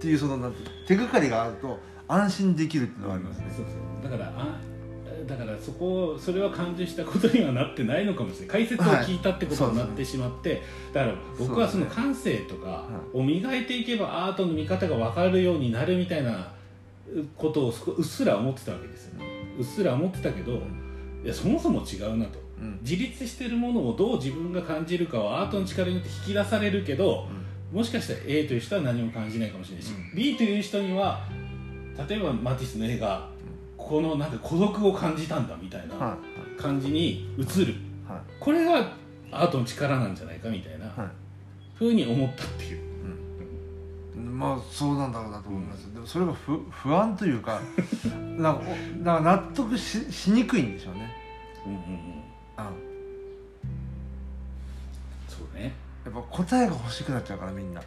[0.00, 4.10] ていうそのなんて手がかりがあると安心できるっていうのがありますね、そうそう。
[4.10, 4.58] だからあ
[5.26, 8.48] だからそこそれは感受したことにはなってないのかもしれない。
[8.48, 10.62] 解説を聞いたってことになってしまって、
[10.92, 16.52] だから僕はその感性とかを磨いていけばアートの見方が分かるようになるみたいな
[17.36, 19.20] ことを少うっすら思ってたわけですよ
[19.58, 20.52] うっすら思ってたけど
[21.24, 22.78] いやそもそも違うなとうん。
[22.82, 27.26] 自立してるものをどう自分が感じるかはアートの力によって引き出されるけど
[27.72, 31.26] もしかしたら A という人は何も感じないかもしれないし、う B という人には
[32.08, 33.28] 例えばマティスの絵が
[33.76, 36.16] このなんか孤独を感じたんだみたいなは
[36.58, 37.72] 感じに映る。
[37.72, 37.76] い
[38.08, 38.20] はい。
[38.38, 38.92] これが
[39.30, 41.08] アートの力なんじゃないかみたいなはい。
[41.74, 42.92] ふうに思ったっていう。
[44.14, 47.60] まあそうなんだろうなと思います、でもそれが不不安というか
[48.36, 51.10] なんかおなんか納得ししにくいんでしょうね。
[51.66, 52.11] うんうん
[55.54, 57.82] ね、やっぱ答えが欲しくなっちゃうからみんな。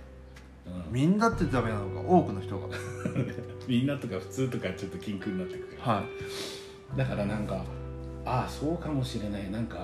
[0.65, 2.67] うん、みんなってダメなのか多くの人が。
[3.67, 6.04] みんなとか普通とかちょっと禁句になってくるは
[6.95, 7.63] だからなんか
[8.25, 9.51] ああそうかもしれない。
[9.51, 9.82] なんか、い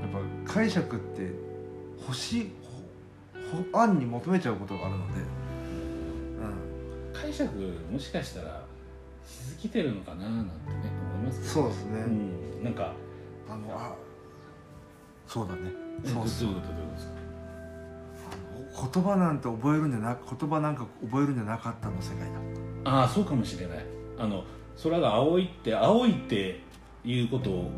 [0.00, 0.10] やっ
[0.46, 1.32] ぱ解釈って
[2.00, 2.52] 欲しい
[3.72, 5.20] 案に求めちゃうことがあるので。
[7.10, 7.52] うん、解釈
[7.90, 8.62] もしかしたら
[9.24, 11.52] しすぎてるのかななんてね思いますけど。
[11.52, 12.00] そうですね、
[12.58, 12.92] うん、なんか
[13.48, 13.96] あのあ
[15.26, 15.72] そうだね。
[16.04, 16.48] そそううそう
[18.92, 22.38] 言葉なんて覚えるんじゃな言葉なんか覚えるんじゃなかったの世界だ。
[22.84, 23.78] ああそうかもしれない。
[24.18, 24.44] あの
[24.82, 26.60] 空が青いって青いって
[27.04, 27.70] いうことを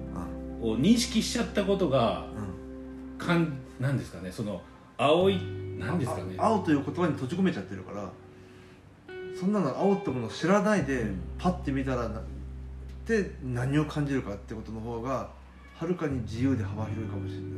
[0.61, 0.71] うん。
[0.73, 3.19] を認識しちゃったことがうん。
[3.19, 4.33] かんなんですかね？
[4.33, 4.61] その
[4.97, 5.37] 青い
[5.79, 6.35] なんですかね？
[6.37, 8.11] あ青という言葉に閉じ込めちゃってるから
[9.39, 11.21] そんなの青ってものを知らないで、うん。
[11.39, 12.21] パッて見たらな
[13.07, 15.31] で何を感じるかってことの方が
[15.79, 17.49] はるかに自由で幅広いかもしれない。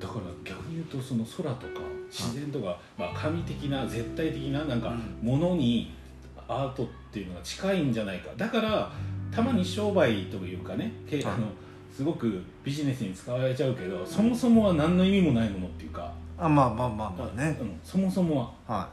[0.00, 5.28] だから逆に言うとその空とか自然とか、まあ、神的な絶対的ななんかうん。
[5.28, 5.92] ものに
[6.48, 8.30] アートっていうのが近いんじゃないか。
[8.38, 8.90] だから
[9.30, 10.92] たまに商売というかね、
[11.24, 11.48] あの
[11.94, 18.78] すごくビジネスに使われちゃうけどそもそもは何の意味もないものっていうか、あまあまあまあまあね、うんそもそもは。
[18.78, 18.88] は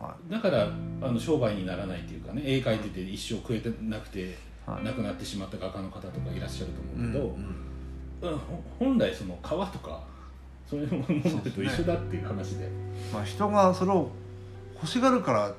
[0.00, 0.02] い。
[0.02, 0.68] はだから
[1.02, 4.20] あの商売にならないっていうかね絵描いてて一生食えてなくて。
[4.20, 4.32] い
[4.66, 4.84] はい。
[4.84, 10.02] 亡くなってしまった画家の方とかいらっしゃるとうん思うけど、うんほ本来その川とか
[10.68, 12.68] そういうものと一緒だっていう話で。
[13.12, 14.10] まあ、人がそれを
[14.74, 15.54] 欲しがるから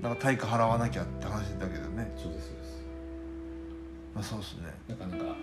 [0.00, 2.84] なんか対価払わなきゃって話だけどね、そうですそうです。
[4.14, 4.72] まあ、そうですね。
[4.88, 5.36] なかなか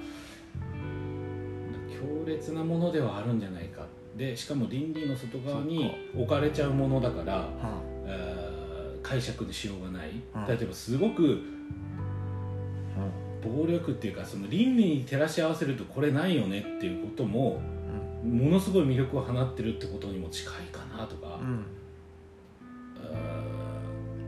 [1.89, 3.85] 強烈なものではあるんじゃないか。
[4.17, 7.49] でしかも倫理の外側に置かれちゃうものだから、は
[8.05, 8.57] えー
[9.03, 10.47] 解釈のしようがない、うん。
[10.47, 11.39] 例えばすごく
[13.41, 17.61] 暴力っていうかその倫理に照らし合わせるとこれないよねっていうことも
[18.23, 18.37] うん。
[18.37, 21.65] ものすごい魅力を放ってるってことにも近いかなとか、うん。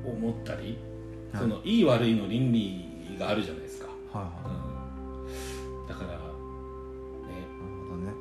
[0.05, 0.77] 思ったり、
[1.33, 1.41] はい。
[1.41, 5.81] そのいい悪いの倫理があるじゃないですか、はいはい。
[5.81, 6.15] うん、だからね。
[6.15, 6.23] なる
[7.89, 8.11] ほどね。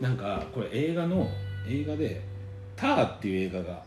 [0.00, 1.28] なんかこれ映画の
[1.68, 2.22] 映画で
[2.76, 3.82] 「ター」っていう映画が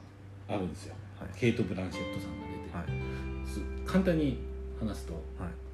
[0.48, 1.30] あるんですよ、はい。
[1.40, 3.48] ケイト・ブランシェットさんが出て、はい。
[3.48, 4.38] す簡単に
[4.80, 5.65] 話すと,、はい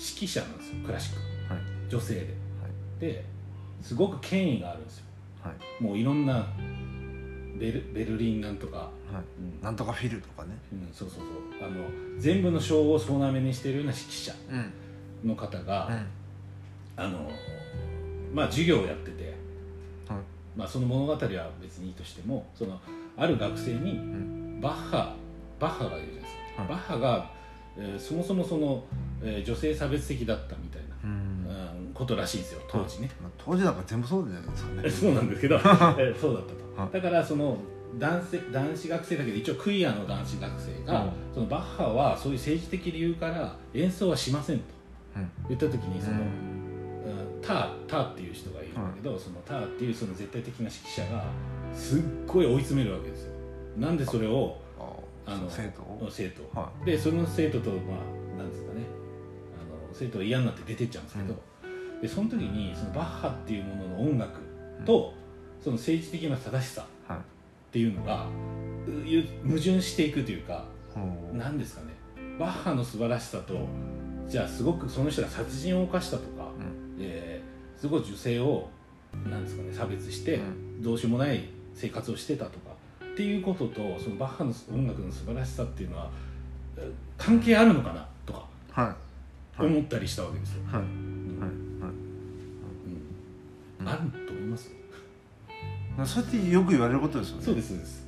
[0.00, 1.52] 指揮者なんですよクラシック。
[1.52, 1.62] はい。
[1.90, 2.34] 女性で、
[2.98, 3.24] で
[3.82, 5.04] すごく権威があるんですよ。
[5.42, 5.82] はい。
[5.82, 6.46] もういろんな
[7.58, 8.88] ベルベルリンなんとか、はい。
[9.38, 9.62] うん。
[9.62, 10.56] なんとかフィルとかね。
[10.72, 11.68] うん、そうそうそう。
[11.68, 11.84] あの
[12.18, 15.28] 全部の賞を総なめにしているような指揮者うん。
[15.28, 17.04] の方が、うん。
[17.04, 17.30] あの
[18.32, 19.34] まあ授業をやってて、
[20.08, 20.18] はい。
[20.56, 21.18] まあ、その物語は
[21.62, 22.80] 別にいいとしてもその
[23.16, 24.60] ある学生にん。
[24.60, 25.14] バッハ
[25.58, 26.68] バッハがいるじゃないですか、はい。
[26.70, 27.30] バッハが、
[27.76, 28.82] えーそもそもその、
[29.22, 31.10] えー女性差別的だったみたいな、うん。
[31.84, 34.88] うんことらしいんですよ当時ね、まあ、当時なんか全部そうじゃないですかね。
[34.90, 36.42] そうなんですけど、えーそうだっ
[36.76, 36.90] たはい。
[36.90, 37.58] とだからその
[37.98, 41.10] 男性男子学生だけど一応クイアの男子学生が、うん。
[41.34, 44.64] そのバッハはそういう政治的理由から演奏はしませんと。
[45.16, 45.30] うん。
[45.48, 46.22] 言った時にその、うん。
[46.22, 46.30] うん
[47.42, 51.24] ターターっていう人がいるんだけど、そのターっていうその絶対的な指揮者が
[51.72, 53.32] すっごい追い詰めるわけですよ。
[53.78, 54.92] なんでそれをあ
[55.32, 56.06] あの生徒を？
[56.10, 57.78] 生徒はでその生徒とまあ
[60.00, 61.34] 生徒が嫌になって出てっちゃうんですけど、
[62.00, 64.40] でその時にそのバッハっていうものの音楽
[64.86, 65.12] と、
[65.62, 67.18] その政治的な正しさはい。
[67.18, 67.22] っ
[67.70, 68.26] ていうのが
[69.44, 71.36] 矛盾していくというかほう。
[71.36, 71.88] 何ですかね。
[72.38, 73.68] バッハの素晴らしさと
[74.26, 76.96] じゃあすごくその人が殺人を犯したとか、うん。
[76.98, 78.68] えーすごい女性を
[79.30, 80.82] なんですかね差別して、うん。
[80.82, 82.70] どうしようもない生活をしてたとか
[83.04, 86.10] っていうこととそのバッハの音楽の素晴らしさっていうのは
[86.78, 88.46] えー関係あるのかなとか。
[88.72, 88.96] はいはい
[89.66, 90.62] 思ったりしたわけですよ、
[93.84, 94.70] あると思います？
[96.04, 97.42] それってよく言われることですよね。
[97.44, 98.06] そうですそうです、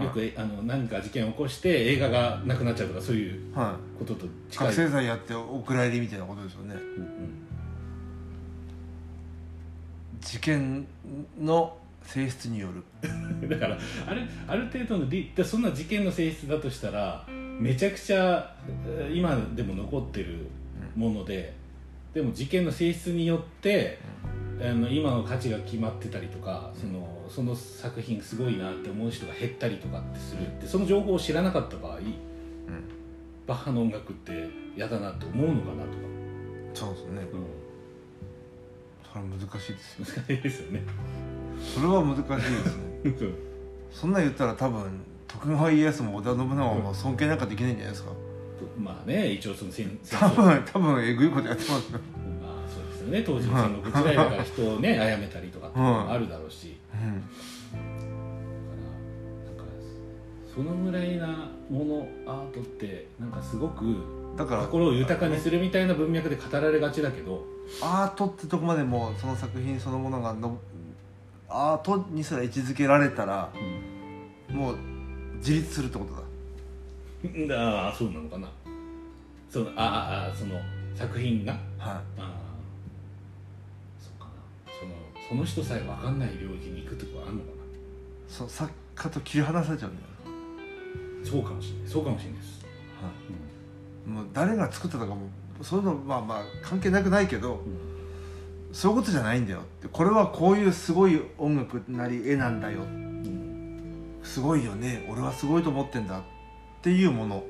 [0.00, 4.68] よくえあの何か事件を起こして映画がなくなっちゃうとかそういうはこととい近い。
[4.68, 6.74] 覚醒剤やってお蔵入りみたいなことですよね。
[6.74, 7.08] うんうん。
[10.20, 10.86] 事件
[11.40, 12.82] の性質による。
[13.48, 15.06] だからあるある程度の
[15.44, 17.26] そんな事件の性質だとしたら
[17.58, 18.54] めちゃくちゃ
[18.86, 20.46] えー今でも残ってる
[20.94, 21.54] もので、
[22.14, 23.98] でも事件の性質によって、
[24.60, 31.98] あの今の価値が決まってたりとかそのその作品すごいなって思う人が減ったりとかってするってその情報を知らなかった場合、
[33.46, 35.96] バッハの音楽って嫌だなって思うのかなとか、
[36.74, 37.22] そうですね。
[37.22, 37.36] う
[39.02, 40.04] それは難しいですよ。
[40.04, 40.82] ん、難しいですよね。
[41.74, 43.32] それは難しいですね。
[43.92, 44.82] そんなん言ったら多分
[45.28, 48.10] 徳川家康も織田信長も尊敬なんかできないんじゃないですか？
[48.78, 51.98] まあね一応その戦戦多争分多分えぐいことやってますよ、
[52.42, 53.22] まあそうですよね。
[53.22, 57.22] 当時の戦国時代だから人をね殺めたりとかっていうのもあるだろうし、うん、
[59.56, 59.72] だからなんか
[60.54, 63.96] そのぐらいなものアートってなんかすごく
[64.36, 67.44] だから心を豊かにするみたいな文脈で語られがちだけど、
[67.82, 70.58] アートってとこまでもうその作品そのものがの
[71.48, 73.50] アートにすら位置づけられたら
[74.50, 74.76] もう
[75.46, 76.18] 自立するってことだ。
[77.32, 78.50] うん、ああそうなのかな。
[79.48, 80.60] そのあああその
[80.92, 81.52] 作品が？
[81.52, 82.32] はああ
[84.00, 84.32] そうかな。
[84.80, 84.92] その
[85.28, 87.52] その人さえ分かんない領域に行くとはあるのかい
[88.28, 90.08] そう作家と切り離されちゃうんだよ、
[91.24, 91.30] な。
[91.30, 91.88] そうかもしれない。
[91.88, 92.64] そうかもしれないです、
[93.00, 93.10] は
[94.08, 95.28] い、もう誰が作ったとかも
[95.62, 97.78] そういうのまあまあ関係なくないけどうん。
[98.72, 99.86] そういうことじゃないんだよって。
[99.86, 103.05] これはこういうすごい音楽なり絵なんだようん
[104.26, 106.22] すごいよね俺はすごいと思ってんだっ
[106.82, 107.44] ていうもの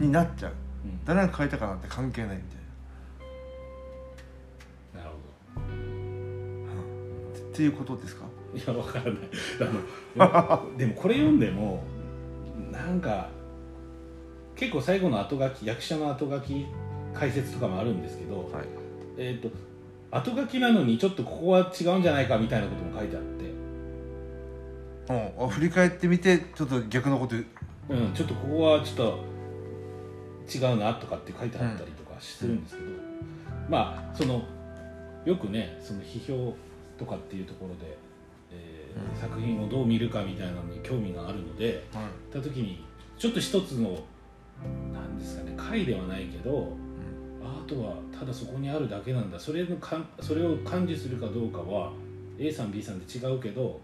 [0.00, 0.06] うん。
[0.06, 0.52] になっちゃう。
[0.84, 1.00] うん。
[1.04, 2.58] 誰が書いたかなんて関係ないみたい
[5.02, 5.04] な。
[5.04, 5.10] る
[5.54, 7.32] ほな、うん。
[7.32, 8.24] っていうことですか？
[8.54, 9.14] どいや分からない。
[10.18, 11.82] あの でもこれ読んでも
[12.72, 13.28] なんか
[14.56, 16.66] 結構最後の後書き役者の後書き
[17.14, 18.48] 解説とかもあるんですけど、はい。
[19.16, 19.48] えっ、と
[20.10, 23.44] 後書きなのにちょっとここは違うんじゃないかみたいなことも書いてあって、
[25.08, 25.44] うん。
[25.44, 27.36] あ振り返ってみてちょっと逆のこと。
[27.36, 27.44] 言
[27.98, 29.24] ううん、ちょっとここはちょっと
[30.54, 32.88] 違うなとかって書いてあったりとかするんですけど、
[33.68, 34.42] まあその
[35.24, 36.54] よくねその批評
[36.98, 37.96] とかっていうところで、
[38.52, 39.20] えーうん。
[39.20, 42.04] 作品をどう見るかみたいなのに興味があるのではい。
[42.32, 42.84] 行った時に
[43.16, 43.98] ちょっと一つの
[44.92, 46.72] なんですかね回ではないけど
[47.42, 49.38] アートはただそこにあるだけなんだ。
[49.38, 51.92] それのかんそれを感知するかどうかは
[52.38, 53.80] A さん B さんで違うけど、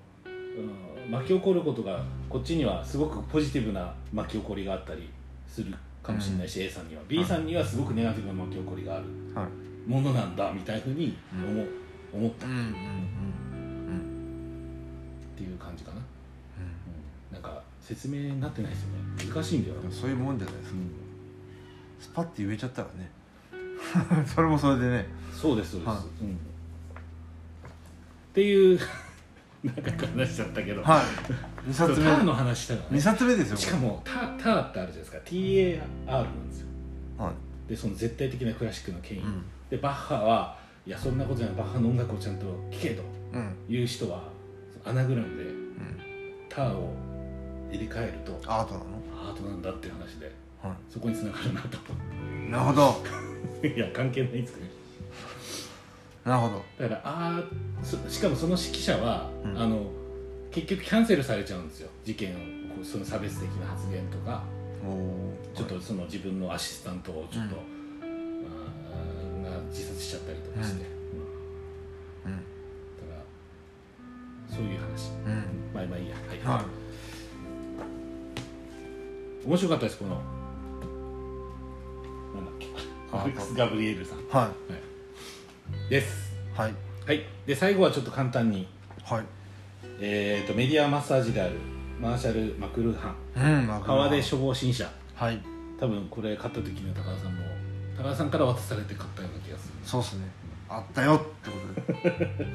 [0.56, 5.08] うん、巻き起こることがこっちにはすごくポジティブな巻き起こりがあったり
[5.48, 7.02] するかもしれないし、A さんには。
[7.08, 9.04] B さんにはすごくネガティブな巻き起こりがある。
[9.34, 9.90] はい。
[9.90, 11.66] ものなんだみたいなふうにうん思,、
[12.12, 12.46] 思った。
[12.46, 12.74] っうんうんうん
[15.36, 19.34] ていう感じかな、うん、なんか説明になってないですよね。
[19.34, 20.76] 難しいんだようんそういうもんじゃないですか。
[20.76, 20.90] うん。
[22.00, 23.10] スパッて言えちゃったらね。
[24.26, 25.06] それもそれでね。
[25.32, 25.98] そうですそうです、はい。
[26.22, 26.36] うん、っ
[28.32, 28.78] ていう
[29.64, 31.04] なんか話しちゃったけど、はい。
[31.70, 35.18] 2そう冊目ターの話したから2ね冊目ですよしかもターターってあるじゃないですか。
[35.24, 36.66] TAR なんですよ。
[37.18, 37.68] はい。
[37.70, 39.42] でその絶対的なクラシックの権威、うん。
[39.70, 41.56] でバッハはいやそんなことじゃない。
[41.56, 43.54] バッハの音楽をちゃんと聴けとうん。
[43.68, 44.28] いう人は
[44.84, 45.72] アナグラムでうん。
[46.48, 46.94] ターを
[47.72, 48.86] 入れ替えるとアートなの？
[49.30, 50.30] アートなんだっていう話で
[50.62, 53.04] はそこにつながるなといなるほど。
[53.66, 54.68] いや関係ないですね
[56.24, 56.64] なるほど。
[56.78, 59.58] だからあーそしかもその指揮者は、うん。
[59.58, 59.90] あの
[60.50, 61.90] 結局キャンセルされちゃうんですよ。
[62.04, 64.42] 事件をその差別的な発言とか。
[65.54, 67.56] ちょっとその自分のアシスタントをちょっと、
[68.02, 70.84] あーが自殺しちゃったりとかして、
[72.26, 72.32] うん。
[72.32, 72.38] うん。
[72.38, 73.20] だか
[74.50, 75.72] らそういう話、うん。
[75.72, 76.16] まあまあいいや。
[76.16, 76.64] はい、は
[79.46, 80.10] 面白かったですこの。
[82.34, 82.66] なんだっけ。
[82.66, 84.18] ックス・ ガブリエルさん。
[84.18, 84.22] い。
[84.30, 84.50] は
[85.88, 86.34] です。
[86.56, 86.74] いはい。
[87.06, 87.22] はい。
[87.46, 88.66] で最後はちょっと簡単に、
[89.04, 89.24] はい。
[90.00, 91.56] えー、とメディアマッサージである
[92.00, 93.58] マーシャル・マクルーハン。
[93.58, 94.90] うん川出処方新社。
[95.14, 95.40] はい。
[95.78, 97.44] 多分これ買った時には高田さんも
[97.98, 100.22] 高田さんから渡されて買ったような気がすそうっすね。
[100.68, 101.56] あったよってこ
[102.02, 102.50] とで、る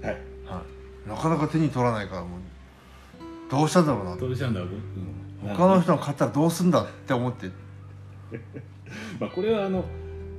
[0.02, 0.16] はい。
[0.46, 0.62] は
[1.06, 2.40] い、なかなか手に取らないからもう
[3.50, 4.68] どうしたんだろうなどうしたんだろう、
[5.42, 7.50] うん、他の人が買ったらどうすんだって思って。
[9.20, 9.84] まあこれはあの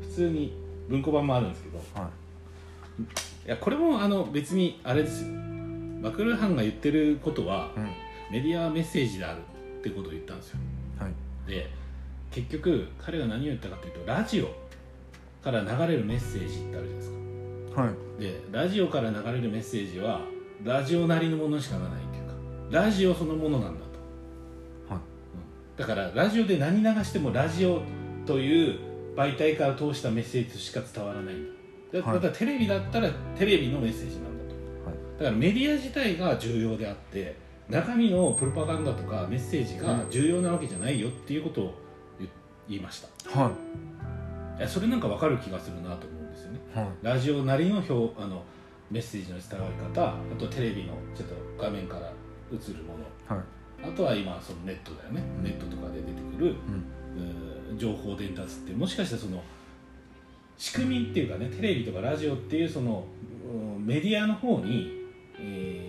[0.01, 0.60] 普通に
[0.91, 2.09] 文庫版もあるんですけどは
[3.45, 3.49] い。
[3.49, 5.29] やこれもあの別にあれですよ。
[6.01, 7.89] マクルーハンが言ってることは、いうん。
[8.31, 9.39] メディアメッセージである
[9.79, 10.59] ってことを言ったんですよ。
[10.99, 11.11] はい。
[11.47, 11.69] で
[12.31, 14.47] 結局彼が何を言ったかというとラジオ
[15.43, 17.11] から流れるメッセージってあるじゃないです
[17.75, 17.81] か。
[17.81, 18.21] はい。
[18.21, 20.21] でラジオから流れるメッセージは
[20.63, 22.33] ラジオなりのものしかならないっていうか
[22.71, 23.79] ラジオそのものなんだ
[24.87, 25.01] と、はい。
[25.01, 25.77] うん。
[25.77, 27.81] だからラジオで何流してもラジオ
[28.25, 28.90] という
[29.21, 31.35] 媒体から通したメッセージしか伝わらない。
[31.35, 31.47] ん
[31.93, 35.19] だからテレビだったらテレビのメッセージなんだと、はい。
[35.19, 37.35] だからメディア自体が重要であって
[37.69, 41.73] 中身のプロパガンダとかメッセージが重要なわけじゃないよっていうことを
[42.19, 42.27] 言
[42.67, 43.39] 言いました。
[43.39, 43.51] は
[44.57, 44.61] い。
[44.61, 46.59] やそれなんか分かる気がするなと思うんですよね。
[46.75, 46.87] いはい。
[47.01, 48.43] ラジオなりの表あの
[48.89, 52.11] メッセージの伝わり方あとテレビのちょっと画面から
[52.51, 53.35] 映るもの。
[53.35, 53.45] はい。
[53.83, 55.23] あとは今そのネットだよね。
[55.43, 57.00] ネットとかで出てくる、うん
[57.77, 59.41] 情報伝達ってもしかしたらその
[60.57, 63.05] 仕組みっていうかねテレビとかラジオっていうその
[63.51, 64.91] うんメディアの方に、
[65.39, 65.87] え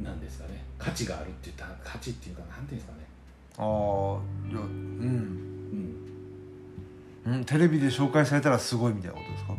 [0.00, 3.06] ーなんですかね価値があるって言ったら価値っていうかなんていうんですかね、
[3.58, 4.66] ああいやうん。
[7.26, 9.52] うん、うんテレビで紹介されたらすごいみたいなことですか？
[9.54, 9.56] う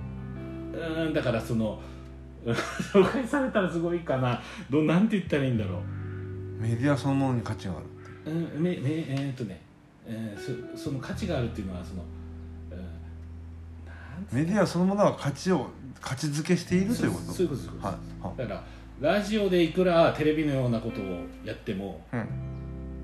[1.05, 1.81] ーんだからその
[2.45, 4.39] 紹介されたらすごいかな。
[4.69, 5.81] どうなんて言ったらいいんだろ
[6.59, 7.85] メディアそのものに価値がある
[8.27, 9.59] う、うん、めめえーっとね、
[10.05, 12.03] えーそその価値があるっていうのはその、
[14.31, 15.67] うん、メディアそのものは価値を
[15.99, 17.33] 価値づけしているということ？
[17.33, 17.85] そういうことですそういうことです。
[17.85, 18.37] はいはい。
[18.37, 18.53] だか
[19.01, 21.03] らラジオでいくらテレビのようなことを
[21.43, 22.27] やってもうん。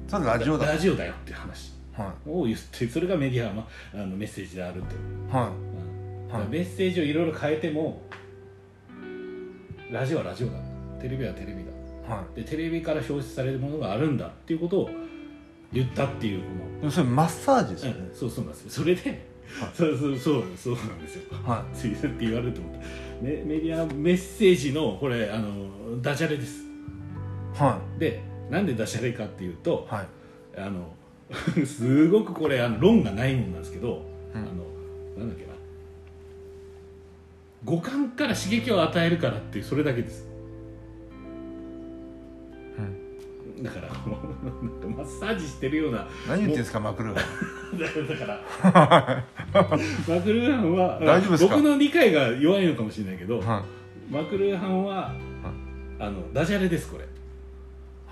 [0.08, 0.66] それラジオだ。
[0.66, 5.34] ラジオだよっていう話はを言ってそれがメディアのあのメッセージであると、い。
[5.36, 6.30] はうん。
[6.30, 6.32] いはい。
[6.32, 8.02] だからメッセージをいろいろ変えても
[9.92, 10.54] ラジオはラジオだ。
[11.00, 11.72] テレビはテレビだ。
[12.16, 14.90] はでテレビから表出されるものがあるんだっていうことを
[15.74, 16.46] 言ったっていうこ
[16.78, 16.92] いでも。
[16.92, 18.10] それマッサージですの、よね。
[18.12, 18.70] うん、そうそうなんですよ。
[18.72, 19.26] それで、
[19.74, 21.24] そうそうそうそうなんですよ。
[21.44, 22.80] はついって言われると思った
[23.22, 26.64] メメディアメッセージのこれあのダジャレです。
[26.64, 27.58] い。
[27.58, 30.08] はでなんでダジャレかっていうといはい。
[30.58, 30.94] あの
[31.66, 34.06] すごくこれあの論がないもんなんですけど、
[34.36, 34.42] うん。
[34.42, 34.48] あの
[35.18, 35.54] なんだっけな。
[37.64, 40.34] 五感から刺激を与えるからっていうそれだけです。
[43.62, 47.16] だからもうなんかマッサージしてるような何言ってんですかマクルー
[48.10, 49.24] だから
[50.08, 51.56] マクルーハンは大丈夫ですか？
[51.56, 53.64] 僕の理解が弱いのかもしれないけど、は
[54.10, 55.14] マクルーハンは、
[56.00, 57.04] あのダジャレですこれ。
[57.06, 57.08] い。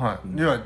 [0.03, 0.61] はいでは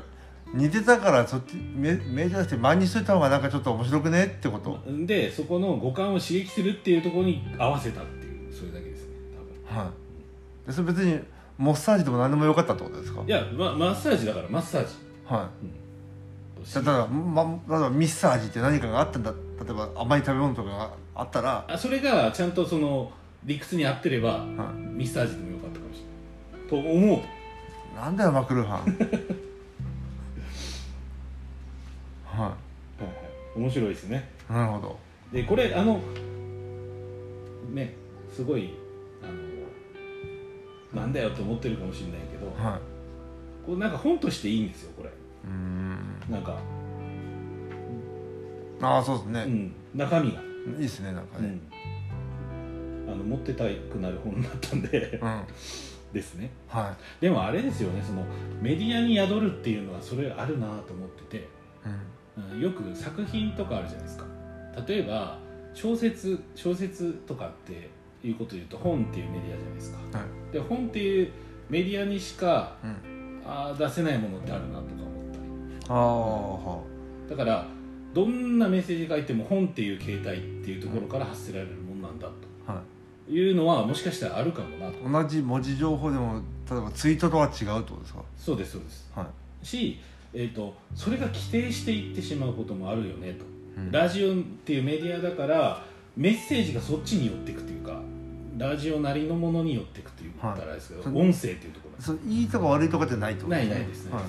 [0.54, 4.78] 似てたからそっち目目じゃなくて前にしといた方がなんかちょっと面白くねってこと？
[5.04, 9.14] でそこの五感を刺激するっていうところに合わせたっていうそれだけですね
[9.68, 9.90] は
[10.64, 10.68] い。
[10.68, 11.18] でそれ別に
[11.58, 13.20] マッサージでも何でもよかったってことですか？
[13.20, 14.92] 多分いや、ま、マッサージだからマッサージ、
[15.28, 16.74] はい。
[16.74, 19.36] だから、ま、例えばミッサージって何かがあったんだ例
[19.70, 23.10] えば甘い食べ物とかがあったら、あそれがちゃんとその
[23.44, 26.04] 理屈に合ってればはミッサージでもよかったかもしれ
[26.58, 26.68] ない。
[26.68, 27.18] と思う。
[27.20, 27.22] い、
[27.94, 28.78] なんだよマクルーハン。
[32.26, 32.50] ははい
[33.02, 33.08] は
[33.56, 33.58] い。
[33.58, 34.28] 面白いですね。
[34.50, 34.98] いなるほど。
[35.32, 36.00] でこれあの
[37.72, 37.94] ね
[38.34, 38.74] すごい
[39.22, 42.80] あのなんだよと思ってるかもしれないけどはい。
[43.64, 45.10] これなんか本としていいんですよこれ
[45.50, 45.86] ん。
[46.30, 46.58] なんか、
[48.80, 50.44] ああそうですね、うん、中身が、い
[50.78, 51.58] いですねなんかね
[53.06, 55.20] うん、あの持ってたくなる本だったんで。
[55.22, 55.42] うん、
[56.12, 56.50] ですね。
[56.68, 58.24] はでもあれですよねその
[58.60, 61.40] メディアに宿るっていうのはそれあるなと思ってて、い、
[62.36, 64.24] うん、うん、よく作品とかあるじゃないですか。
[64.86, 65.38] 例えば
[65.72, 67.88] 小説小説とかって
[68.26, 70.18] いうことで言うと本っていうメディアじゃないですか。
[70.18, 70.52] はい。
[70.52, 71.32] で本っていう
[71.70, 73.16] メディアにしかうん。
[73.48, 75.05] あー出せないものってあるなとか
[75.88, 77.66] だから
[78.14, 82.32] どんなメッセージ書いても本っていう形態っていうところから発せられるものなんだは
[83.26, 84.98] というのはもしかしたらあるかもなと。
[84.98, 88.22] い同じ文字情報でも例えばツイートとは違うってことですか？
[88.36, 89.10] そうですそうです。
[89.14, 89.26] は
[89.62, 90.00] い、し、
[90.32, 93.44] えー、とそれが規定していってしまうこともあるよねと、
[93.76, 93.92] うん。
[93.92, 95.84] ラジオっていうメディアだから
[96.16, 98.00] メッセージがそっちに寄っていくというか
[98.56, 101.10] ラジオなりのものに寄っていくという言ったらあれですけど、はい。
[101.10, 104.22] 音声っていうところいいとか悪いとかじゃないとないないですねはい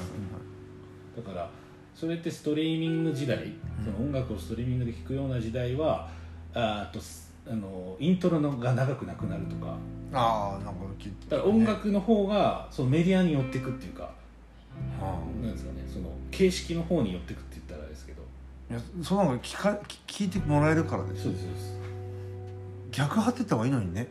[1.18, 1.50] だから
[1.96, 3.54] それってストリーミング時代、
[3.84, 6.08] その音楽をストリーミングで聴くような時代は
[6.54, 9.76] あーとすあのイントロのが長くなくなるとか。
[10.14, 14.04] ああなんか聞いてだから音楽の方がそのメディアに寄っていくっていうか、
[15.02, 15.84] はなんですかね。
[15.92, 18.22] その形式の方に寄っていくって言ったらあれですけど。
[18.70, 21.78] あ、いやそうなんか聞か聞聞いてもらえるからですそうですそうです。
[22.92, 24.08] 逆張ってった方がいいのにね。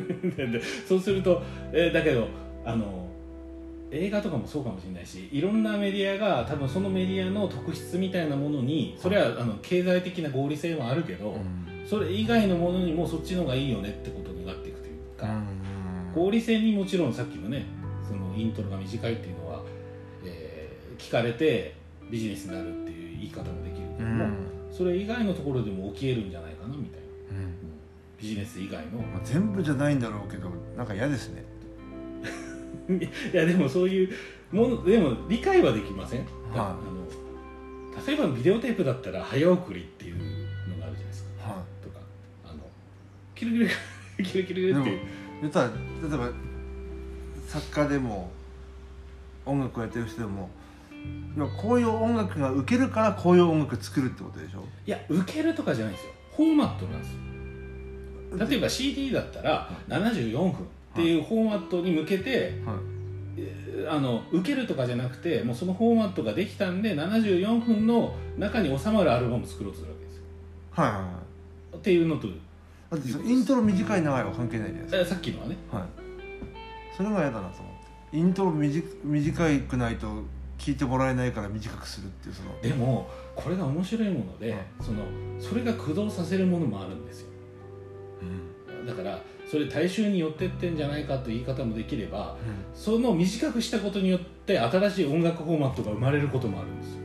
[0.88, 2.28] そうすると、えーだけど
[2.64, 3.09] あの
[3.92, 11.36] 映画とかもそうかもしれないしいろんなメディアが多分そのメディアの特質みたいなものにそれはあの経済的な合理性もあるけど、
[11.88, 16.22] それ以外のものにもそっちの方がいいよねってことになっていくというか、うん。
[16.24, 17.66] 合理性にもちろんさっきのね
[18.08, 19.62] そのイントロが短いっていうのは、
[20.24, 21.74] えー聞かれて
[22.10, 24.36] ビジネスになるっていう言い方もできるけうども、ん。
[24.70, 27.00] それ以外のところでも起きえるんじゃないかなみたい
[27.32, 27.42] な。
[27.42, 27.54] うん。
[28.20, 28.98] ビジネス以外の。
[28.98, 31.44] まあ、全部じゃないんだろうけどなんか嫌ですね
[32.98, 34.10] いや でもそういう
[34.50, 36.28] ものでも理解はできません、はい。
[36.56, 41.48] あの例えばビデオテープだったら早送りっていうのがあるじゃないですか。
[41.50, 41.98] はとか。
[42.44, 42.60] あの
[43.34, 43.68] キルキル
[44.24, 44.98] キルキルって。
[45.40, 46.30] 言ったら例えば
[47.46, 48.30] 作家でも
[49.46, 50.50] 音楽をやってる人でも
[51.56, 54.62] こういう音楽が受けるからこういう音楽作るってことでしょ？
[54.86, 56.12] いや受けるとかじゃないんですよ。
[56.36, 57.12] フォーマットなんです
[58.42, 58.48] よ。
[58.50, 60.52] 例えば CD だったら74分
[60.92, 62.54] っていうフォーマットに向けて、
[63.88, 70.22] あの受けるとかじゃなくてもうそのフォーマットができたんで74分の中に収まるアルバムを作ろうとするわけですよ。
[70.72, 71.08] はいはいは
[71.74, 71.76] い。
[71.76, 72.28] っていうのと。
[72.90, 75.56] だってそのイントロ短い長いは関係ないじゃないですえさっきのはね。
[75.70, 75.86] かはい。
[76.96, 77.74] それが嫌だなと思っ
[78.10, 80.08] てイントロ短短くないと
[80.58, 82.60] 聞いてもらえないから短くするっていうその。
[82.60, 84.60] でもこれが面白いもので、はい。
[84.80, 85.04] その
[85.38, 87.29] それが駆動させるものもあるんですよ
[88.86, 89.20] だから
[89.50, 92.36] それ大衆に寄ってってんじゃないかという言い方もできれば
[92.72, 97.00] その短くしたことによって新しい音楽フォーマットが生まれることもあるんですよ、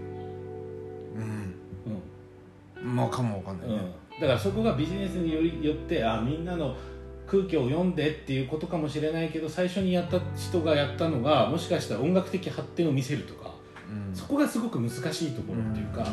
[1.16, 3.82] うん、うん、まあかもわかんないね、うん。
[3.82, 6.76] うん、だからそこがビジネスによりよってあみんなの
[7.26, 13.56] 空気を読んでっていうことかもしれないけど最初にやった人がやったのがもしかしたら音楽的発展を見せるとか
[13.90, 14.16] うん。
[14.16, 16.08] そこがすごく難しいところっていうか、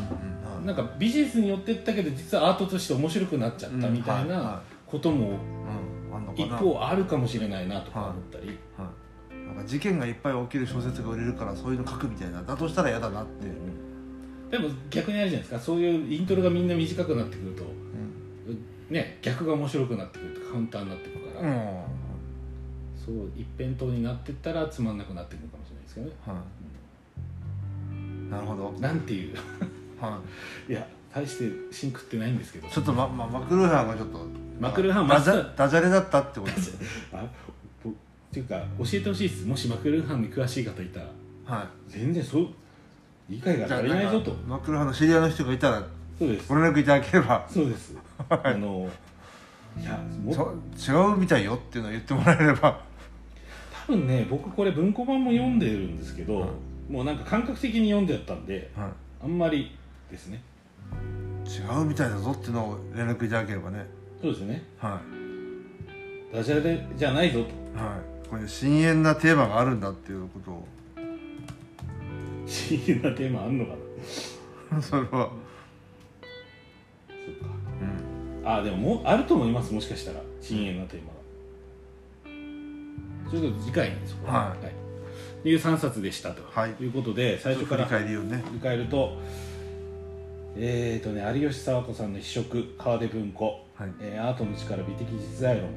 [0.59, 0.67] うん。
[0.67, 5.39] なんかビジネスによってったけど実はアートとして面白くなっちゃったみたいなことも
[6.37, 8.91] 一方あるかもしれないなとか思ったり、は
[9.35, 13.47] い、なんか事件がいっぱい起きる小説が売れるからそういうの書くみたいなだとしたら嫌だなって、
[14.51, 15.59] でも逆にあるじゃないですか。
[15.59, 17.67] そういうイントロがみんな短くなってくるとう
[18.53, 18.95] ん。
[18.95, 21.83] ね逆が面白くなってくるとカウンターになってくるから、うん。
[23.03, 26.13] そう一辺倒になってったらつまんなくなってくるかもしれないですけどね。
[26.27, 26.35] は
[28.29, 29.37] い、なるほど、なんていう。
[29.99, 30.21] は
[30.69, 30.73] い。
[30.75, 32.69] や大してシンクってないんですけど。
[32.69, 36.53] い、ちょっと、まま、マクルーハンがちょっとマクルーハンダジマスダジャレだったってこと？
[36.53, 36.79] で す
[37.13, 37.25] あ
[37.83, 37.93] ぼっ
[38.33, 39.45] ていうか教えてほしいです。
[39.47, 41.07] もしマクルーハンに詳しい方いたら。
[41.45, 42.49] は全然そう
[43.29, 45.83] 理解がいじゃあ足りないぞとマクルーハンの知り合いの人がいたら
[46.19, 46.49] そうです。
[46.49, 47.45] ご連絡いただければ。
[47.51, 47.97] そうです。
[48.29, 48.89] あの
[49.77, 52.81] いやもそう違うみたいよっていうのを言ってもらえれば。
[53.89, 56.93] 多分ね僕これ文庫版も読んでるんですけど、はい。
[56.93, 58.91] もうなんか感覚的に読んでやったんでは
[59.23, 59.77] あんまり
[60.11, 60.41] ですね。
[61.45, 63.85] い、違うみたいだぞっていうのを連絡いただければね
[64.23, 64.63] そうですね。
[64.79, 65.01] は
[66.33, 67.51] ダジャレじゃないぞと。
[67.51, 70.67] い、はい、これ深淵なテーマがあるんだっていうことを。
[70.95, 73.75] 不思議なテーマあんのか
[74.71, 74.81] な。
[74.81, 75.09] それは。
[75.09, 75.33] そうか。
[78.43, 78.49] うん。
[78.49, 80.21] あでももうあると思いますもしかしたら。
[80.41, 81.13] 深淵なテーマが
[83.29, 84.51] それと次回にそこは。
[84.51, 84.59] はい。
[84.59, 86.71] っていう3冊でしたと、はい。
[86.81, 88.37] いうことで最初から振り返りをね。
[88.37, 89.19] 振り返ると
[90.55, 93.93] えーとね有吉佐和子さんの一色川出文庫、はい。
[94.01, 95.69] えーアートの力美的実在論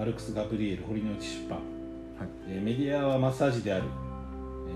[0.00, 2.28] アルクス・ガブリエル堀之内出版、はい。
[2.48, 3.84] えーメディアはマッサージである、
[4.68, 4.70] え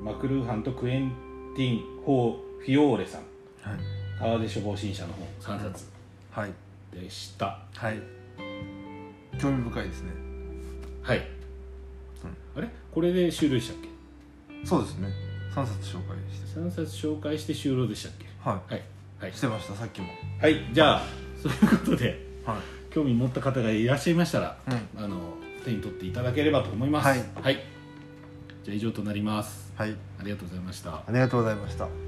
[0.00, 1.12] ーマクルーハンとクエン
[1.56, 3.22] ティン・ホー・フィオーレさん。
[3.62, 3.80] はい。
[4.20, 5.86] 川出処方新社の本3冊。
[6.30, 6.52] はい。
[6.92, 8.00] でした、はい。
[9.40, 10.12] 興味深いですね。
[11.02, 11.26] はい、
[12.54, 12.68] あれ？
[12.92, 13.76] これで終了でしたっ
[14.64, 15.08] そうですね。
[15.54, 16.54] 3冊紹介して。
[16.54, 18.26] け3冊紹介して終了でしたっけ？
[18.44, 18.82] ははい。
[19.20, 19.32] はいい。
[19.34, 20.08] してましたさっきも。
[20.40, 20.70] はい。
[20.72, 21.02] じゃあ
[21.42, 22.56] そういうことではい。
[22.92, 25.04] 興味持った方がいらっしゃいましたら、うん。
[25.04, 25.34] あの
[25.64, 27.06] 手に取っていただければと思います。
[27.08, 27.56] はい。
[28.64, 29.72] じゃあ以上となります。
[29.76, 29.94] はい。
[30.18, 30.94] ありがとうございました。
[30.94, 32.07] ありがとうございました